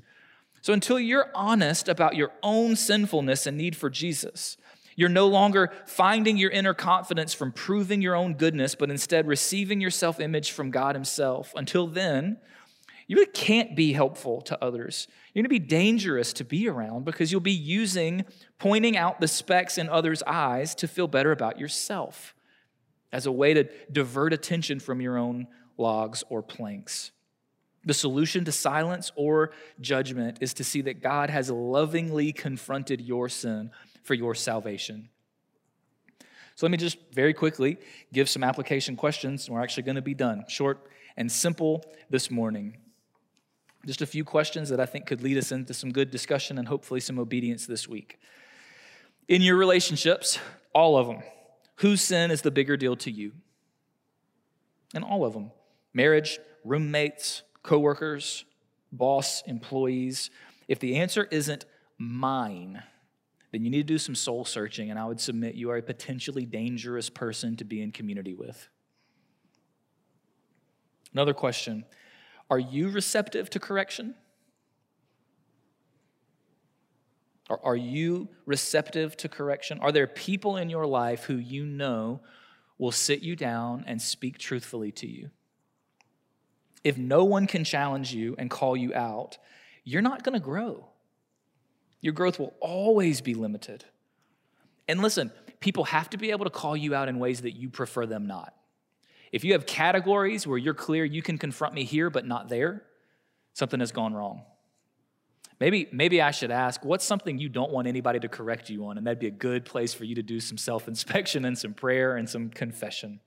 So 0.64 0.72
until 0.72 0.98
you're 0.98 1.30
honest 1.36 1.90
about 1.90 2.16
your 2.16 2.32
own 2.42 2.78
sinfulness 2.78 3.46
and 3.46 3.58
need 3.58 3.76
for 3.76 3.90
Jesus, 3.90 4.56
you're 4.96 5.10
no 5.10 5.28
longer 5.28 5.74
finding 5.86 6.38
your 6.38 6.52
inner 6.52 6.74
confidence 6.74 7.34
from 7.34 7.52
proving 7.52 8.02
your 8.02 8.16
own 8.16 8.36
goodness, 8.36 8.74
but 8.74 8.90
instead 8.90 9.28
receiving 9.28 9.82
your 9.82 9.92
self 9.92 10.22
image 10.22 10.52
from 10.52 10.72
God 10.72 10.96
Himself. 10.96 11.52
Until 11.58 11.86
then, 11.86 12.38
you 13.08 13.18
really 13.18 13.32
can't 13.32 13.76
be 13.76 13.92
helpful 13.92 14.40
to 14.44 14.64
others. 14.64 15.10
You're 15.34 15.42
going 15.44 15.60
to 15.60 15.62
be 15.62 15.68
dangerous 15.68 16.32
to 16.34 16.46
be 16.46 16.70
around 16.70 17.04
because 17.04 17.30
you'll 17.30 17.42
be 17.42 17.52
using 17.52 18.24
pointing 18.58 18.96
out 18.96 19.20
the 19.20 19.28
specks 19.28 19.78
in 19.78 19.90
others' 19.90 20.24
eyes 20.24 20.76
to 20.76 20.88
feel 20.88 21.10
better 21.10 21.34
about 21.34 21.60
yourself 21.60 22.34
as 23.12 23.26
a 23.26 23.34
way 23.34 23.54
to 23.54 23.68
divert 23.92 24.32
attention 24.32 24.80
from 24.80 25.02
your 25.02 25.18
own 25.18 25.48
logs 25.78 26.24
or 26.30 26.42
planks. 26.42 27.12
The 27.86 27.94
solution 27.94 28.46
to 28.46 28.52
silence 28.52 29.12
or 29.16 29.52
judgment 29.82 30.38
is 30.42 30.54
to 30.56 30.64
see 30.64 30.82
that 30.82 31.02
God 31.02 31.30
has 31.30 31.50
lovingly 31.50 32.32
confronted 32.32 33.02
your 33.02 33.28
sin 33.30 33.72
for 34.04 34.14
your 34.14 34.36
salvation. 34.36 35.10
So 36.56 36.66
let 36.66 36.72
me 36.72 36.78
just 36.78 36.98
very 37.12 37.34
quickly 37.34 37.78
give 38.14 38.30
some 38.30 38.44
application 38.44 38.96
questions. 38.96 39.48
and 39.48 39.56
We're 39.56 39.64
actually 39.64 39.84
going 39.84 39.96
to 39.96 40.02
be 40.02 40.14
done. 40.14 40.46
Short 40.48 40.80
and 41.18 41.32
simple 41.32 41.84
this 42.10 42.30
morning. 42.30 42.78
Just 43.86 44.02
a 44.02 44.06
few 44.06 44.24
questions 44.24 44.70
that 44.70 44.80
I 44.80 44.86
think 44.86 45.06
could 45.06 45.22
lead 45.22 45.38
us 45.38 45.52
into 45.52 45.74
some 45.74 45.92
good 45.92 46.10
discussion 46.10 46.58
and 46.58 46.68
hopefully 46.68 47.00
some 47.00 47.20
obedience 47.20 47.66
this 47.66 47.88
week. 47.88 48.18
In 49.28 49.42
your 49.42 49.58
relationships, 49.58 50.40
all 50.74 50.98
of 50.98 51.08
them, 51.08 51.22
whose 51.78 52.02
sin 52.02 52.32
is 52.32 52.42
the 52.42 52.52
bigger 52.52 52.78
deal 52.78 52.96
to 52.98 53.12
you? 53.12 53.34
In 54.94 55.04
all 55.04 55.26
of 55.26 55.34
them 55.34 55.52
marriage, 55.94 56.40
roommates, 56.64 57.44
coworkers, 57.64 58.46
boss, 58.92 59.42
employees? 59.48 60.30
If 60.68 60.80
the 60.80 60.98
answer 60.98 61.28
isn't 61.32 61.66
mine, 61.98 62.84
then 63.52 63.64
you 63.64 63.70
need 63.70 63.88
to 63.88 63.94
do 63.94 63.98
some 63.98 64.16
soul 64.16 64.46
searching, 64.46 64.90
and 64.90 65.00
I 65.00 65.06
would 65.06 65.20
submit 65.20 65.56
you 65.56 65.70
are 65.70 65.78
a 65.78 65.82
potentially 65.82 66.46
dangerous 66.46 67.10
person 67.10 67.56
to 67.58 67.64
be 67.64 67.82
in 67.82 67.92
community 67.92 68.34
with. 68.34 68.68
Another 71.14 71.34
question 71.34 71.86
Are 72.50 72.60
you 72.60 72.90
receptive 72.90 73.50
to 73.52 73.60
correction? 73.60 74.16
Are, 77.50 77.60
are 77.64 77.76
you 77.76 78.30
receptive 78.46 79.16
to 79.18 79.30
correction? 79.30 79.80
Are 79.80 79.92
there 79.92 80.08
people 80.08 80.58
in 80.58 80.70
your 80.70 80.88
life 80.88 81.26
who 81.26 81.36
you 81.36 81.66
know 81.66 82.22
will 82.78 82.92
sit 82.92 83.22
you 83.22 83.36
down 83.36 83.84
and 83.86 84.02
speak 84.02 84.38
truthfully 84.38 84.92
to 84.94 85.08
you? 85.08 85.30
If 86.84 86.98
no 86.98 87.24
one 87.24 87.48
can 87.48 87.64
challenge 87.64 88.14
you 88.14 88.36
and 88.38 88.50
call 88.50 88.76
you 88.76 88.94
out, 88.94 89.38
you're 89.84 90.02
not 90.02 90.24
going 90.24 90.34
to 90.34 90.40
grow. 90.40 90.88
Your 92.02 92.14
growth 92.14 92.40
will 92.40 92.54
always 92.60 93.22
be 93.22 93.34
limited. 93.34 93.86
And 94.88 95.02
listen, 95.02 95.32
people 95.60 95.86
have 95.86 96.10
to 96.10 96.18
be 96.18 96.32
able 96.32 96.46
to 96.46 96.52
call 96.52 96.76
you 96.76 96.94
out 96.94 97.08
in 97.08 97.20
ways 97.20 97.42
that 97.42 97.56
you 97.56 97.70
prefer 97.70 98.06
them 98.06 98.28
not. 98.28 98.54
If 99.32 99.44
you 99.44 99.54
have 99.54 99.66
categories 99.66 100.46
where 100.46 100.58
you're 100.58 100.74
clear 100.74 101.06
you 101.06 101.22
can 101.22 101.38
confront 101.38 101.74
me 101.74 101.86
here 101.86 102.10
but 102.10 102.26
not 102.26 102.50
there, 102.50 102.84
something 103.54 103.80
has 103.80 103.92
gone 103.92 104.14
wrong. 104.14 104.44
Maybe, 105.60 105.88
maybe 105.94 106.22
I 106.22 106.32
should 106.32 106.52
ask, 106.52 106.84
what's 106.84 107.06
something 107.06 107.38
you 107.38 107.48
don't 107.48 107.72
want 107.72 107.88
anybody 107.88 108.20
to 108.20 108.28
correct 108.28 108.70
you 108.70 108.86
on? 108.86 108.98
And 108.98 109.08
that'd 109.08 109.20
be 109.20 109.28
a 109.28 109.32
good 109.32 109.64
place 109.64 109.94
for 109.94 110.04
you 110.04 110.16
to 110.16 110.24
do 110.24 110.40
some 110.40 110.58
self 110.58 110.88
inspection 110.88 111.46
and 111.46 111.58
some 111.58 111.74
prayer 111.74 112.18
and 112.18 112.30
some 112.30 112.50
confession. 112.50 113.22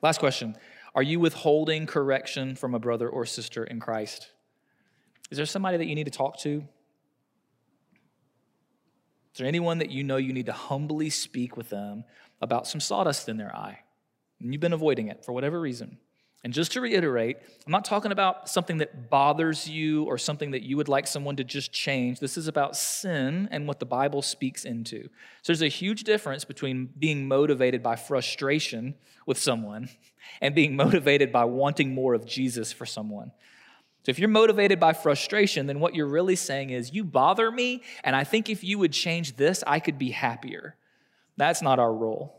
Last 0.00 0.18
question 0.18 0.54
Are 0.94 1.02
you 1.02 1.20
withholding 1.20 1.86
correction 1.86 2.56
from 2.56 2.74
a 2.74 2.78
brother 2.78 3.08
or 3.08 3.26
sister 3.26 3.64
in 3.64 3.80
Christ? 3.80 4.32
Is 5.30 5.36
there 5.36 5.46
somebody 5.46 5.76
that 5.76 5.86
you 5.86 5.94
need 5.94 6.04
to 6.04 6.10
talk 6.10 6.38
to? 6.40 6.64
Is 9.32 9.38
there 9.38 9.46
anyone 9.46 9.78
that 9.78 9.90
you 9.90 10.02
know 10.02 10.16
you 10.16 10.32
need 10.32 10.46
to 10.46 10.52
humbly 10.52 11.10
speak 11.10 11.56
with 11.56 11.70
them 11.70 12.04
about 12.40 12.66
some 12.66 12.80
sawdust 12.80 13.28
in 13.28 13.36
their 13.36 13.54
eye? 13.54 13.80
And 14.40 14.52
you've 14.52 14.60
been 14.60 14.72
avoiding 14.72 15.08
it 15.08 15.24
for 15.24 15.32
whatever 15.32 15.60
reason. 15.60 15.98
And 16.44 16.52
just 16.52 16.72
to 16.72 16.80
reiterate, 16.80 17.36
I'm 17.66 17.72
not 17.72 17.84
talking 17.84 18.12
about 18.12 18.48
something 18.48 18.78
that 18.78 19.10
bothers 19.10 19.68
you 19.68 20.04
or 20.04 20.18
something 20.18 20.52
that 20.52 20.62
you 20.62 20.76
would 20.76 20.88
like 20.88 21.08
someone 21.08 21.34
to 21.36 21.44
just 21.44 21.72
change. 21.72 22.20
This 22.20 22.36
is 22.36 22.46
about 22.46 22.76
sin 22.76 23.48
and 23.50 23.66
what 23.66 23.80
the 23.80 23.86
Bible 23.86 24.22
speaks 24.22 24.64
into. 24.64 25.08
So 25.42 25.52
there's 25.52 25.62
a 25.62 25.68
huge 25.68 26.04
difference 26.04 26.44
between 26.44 26.90
being 26.96 27.26
motivated 27.26 27.82
by 27.82 27.96
frustration 27.96 28.94
with 29.26 29.38
someone 29.38 29.88
and 30.40 30.54
being 30.54 30.76
motivated 30.76 31.32
by 31.32 31.44
wanting 31.44 31.92
more 31.92 32.14
of 32.14 32.24
Jesus 32.24 32.72
for 32.72 32.86
someone. 32.86 33.32
So 34.04 34.10
if 34.10 34.20
you're 34.20 34.28
motivated 34.28 34.78
by 34.78 34.92
frustration, 34.92 35.66
then 35.66 35.80
what 35.80 35.96
you're 35.96 36.06
really 36.06 36.36
saying 36.36 36.70
is, 36.70 36.94
You 36.94 37.04
bother 37.04 37.50
me, 37.50 37.82
and 38.04 38.14
I 38.14 38.22
think 38.22 38.48
if 38.48 38.62
you 38.62 38.78
would 38.78 38.92
change 38.92 39.36
this, 39.36 39.64
I 39.66 39.80
could 39.80 39.98
be 39.98 40.12
happier. 40.12 40.76
That's 41.36 41.62
not 41.62 41.78
our 41.78 41.92
role. 41.92 42.37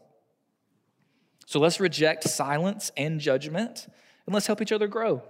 So 1.49 1.59
let's 1.59 1.79
reject 1.79 2.25
silence 2.25 2.91
and 2.95 3.19
judgment, 3.19 3.87
and 4.27 4.35
let's 4.35 4.45
help 4.45 4.61
each 4.61 4.71
other 4.71 4.87
grow. 4.87 5.23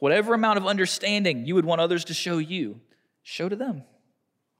Whatever 0.00 0.34
amount 0.34 0.58
of 0.58 0.66
understanding 0.66 1.46
you 1.46 1.54
would 1.54 1.64
want 1.64 1.80
others 1.80 2.04
to 2.04 2.14
show 2.14 2.36
you, 2.36 2.82
show 3.22 3.48
to 3.48 3.56
them. 3.56 3.84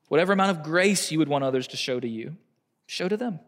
Whatever 0.07 0.33
amount 0.33 0.53
of 0.53 0.63
grace 0.63 1.13
you 1.13 1.19
would 1.19 1.29
want 1.29 1.45
others 1.45 1.67
to 1.67 1.77
show 1.77 2.01
to 2.01 2.09
you, 2.09 2.39
show 2.87 3.11
to 3.11 3.17
them. 3.19 3.41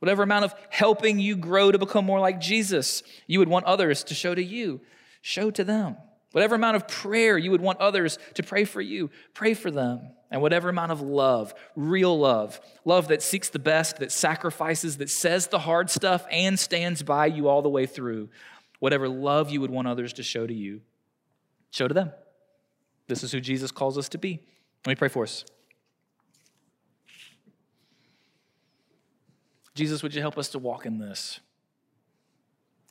Whatever 0.00 0.22
amount 0.22 0.44
of 0.44 0.54
helping 0.68 1.18
you 1.18 1.34
grow 1.34 1.72
to 1.72 1.78
become 1.78 2.04
more 2.04 2.20
like 2.20 2.42
Jesus 2.42 3.02
you 3.26 3.38
would 3.38 3.48
want 3.48 3.64
others 3.64 4.04
to 4.04 4.14
show 4.14 4.34
to 4.34 4.44
you, 4.44 4.82
show 5.22 5.50
to 5.50 5.64
them. 5.64 5.96
Whatever 6.32 6.56
amount 6.56 6.76
of 6.76 6.86
prayer 6.86 7.38
you 7.38 7.52
would 7.52 7.62
want 7.62 7.80
others 7.80 8.18
to 8.34 8.42
pray 8.42 8.66
for 8.66 8.82
you, 8.82 9.08
pray 9.32 9.54
for 9.54 9.70
them. 9.70 10.10
And 10.34 10.42
whatever 10.42 10.68
amount 10.68 10.90
of 10.90 11.00
love, 11.00 11.54
real 11.76 12.18
love, 12.18 12.60
love 12.84 13.06
that 13.06 13.22
seeks 13.22 13.50
the 13.50 13.60
best, 13.60 13.98
that 13.98 14.10
sacrifices, 14.10 14.96
that 14.96 15.08
says 15.08 15.46
the 15.46 15.60
hard 15.60 15.90
stuff 15.90 16.26
and 16.28 16.58
stands 16.58 17.04
by 17.04 17.26
you 17.26 17.46
all 17.46 17.62
the 17.62 17.68
way 17.68 17.86
through, 17.86 18.30
whatever 18.80 19.08
love 19.08 19.48
you 19.50 19.60
would 19.60 19.70
want 19.70 19.86
others 19.86 20.12
to 20.14 20.24
show 20.24 20.44
to 20.44 20.52
you, 20.52 20.80
show 21.70 21.86
to 21.86 21.94
them. 21.94 22.10
This 23.06 23.22
is 23.22 23.30
who 23.30 23.38
Jesus 23.38 23.70
calls 23.70 23.96
us 23.96 24.08
to 24.08 24.18
be. 24.18 24.40
Let 24.84 24.90
me 24.90 24.96
pray 24.96 25.06
for 25.06 25.22
us. 25.22 25.44
Jesus, 29.76 30.02
would 30.02 30.16
you 30.16 30.20
help 30.20 30.36
us 30.36 30.48
to 30.48 30.58
walk 30.58 30.84
in 30.84 30.98
this? 30.98 31.38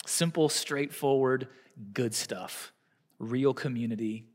Simple, 0.05 0.47
straightforward, 0.47 1.49
good 1.91 2.13
stuff 2.13 2.71
real 3.19 3.53
community 3.53 4.25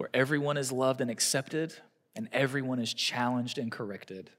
where 0.00 0.08
everyone 0.14 0.56
is 0.56 0.72
loved 0.72 1.02
and 1.02 1.10
accepted 1.10 1.74
and 2.16 2.26
everyone 2.32 2.78
is 2.78 2.94
challenged 2.94 3.58
and 3.58 3.70
corrected, 3.70 4.30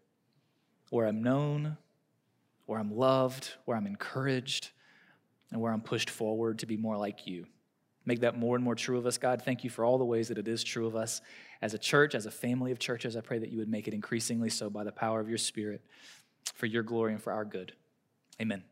where 0.89 1.05
I'm 1.05 1.21
known, 1.21 1.77
where 2.65 2.79
I'm 2.79 2.97
loved, 2.97 3.53
where 3.65 3.77
I'm 3.77 3.85
encouraged, 3.85 4.71
and 5.51 5.61
where 5.61 5.71
I'm 5.71 5.81
pushed 5.81 6.09
forward 6.09 6.57
to 6.59 6.65
be 6.65 6.77
more 6.77 6.97
like 6.97 7.27
you. 7.27 7.45
Make 8.07 8.21
that 8.21 8.39
more 8.39 8.55
and 8.55 8.65
more 8.65 8.73
true 8.73 8.97
of 8.97 9.05
us, 9.05 9.19
God. 9.19 9.43
Thank 9.43 9.63
you 9.63 9.69
for 9.69 9.85
all 9.85 9.99
the 9.99 10.03
ways 10.03 10.29
that 10.29 10.39
it 10.39 10.47
is 10.47 10.63
true 10.63 10.87
of 10.87 10.95
us 10.95 11.21
as 11.61 11.75
a 11.75 11.77
church, 11.77 12.15
as 12.15 12.25
a 12.25 12.31
family 12.31 12.71
of 12.71 12.79
churches. 12.79 13.15
I 13.15 13.21
pray 13.21 13.37
that 13.37 13.51
you 13.51 13.59
would 13.59 13.69
make 13.69 13.87
it 13.87 13.93
increasingly 13.93 14.49
so 14.49 14.67
by 14.67 14.83
the 14.83 14.91
power 14.91 15.19
of 15.19 15.29
your 15.29 15.37
Spirit 15.37 15.83
for 16.55 16.65
your 16.65 16.81
glory 16.81 17.13
and 17.13 17.21
for 17.21 17.31
our 17.31 17.45
good. 17.45 17.73
Amen. 18.41 18.63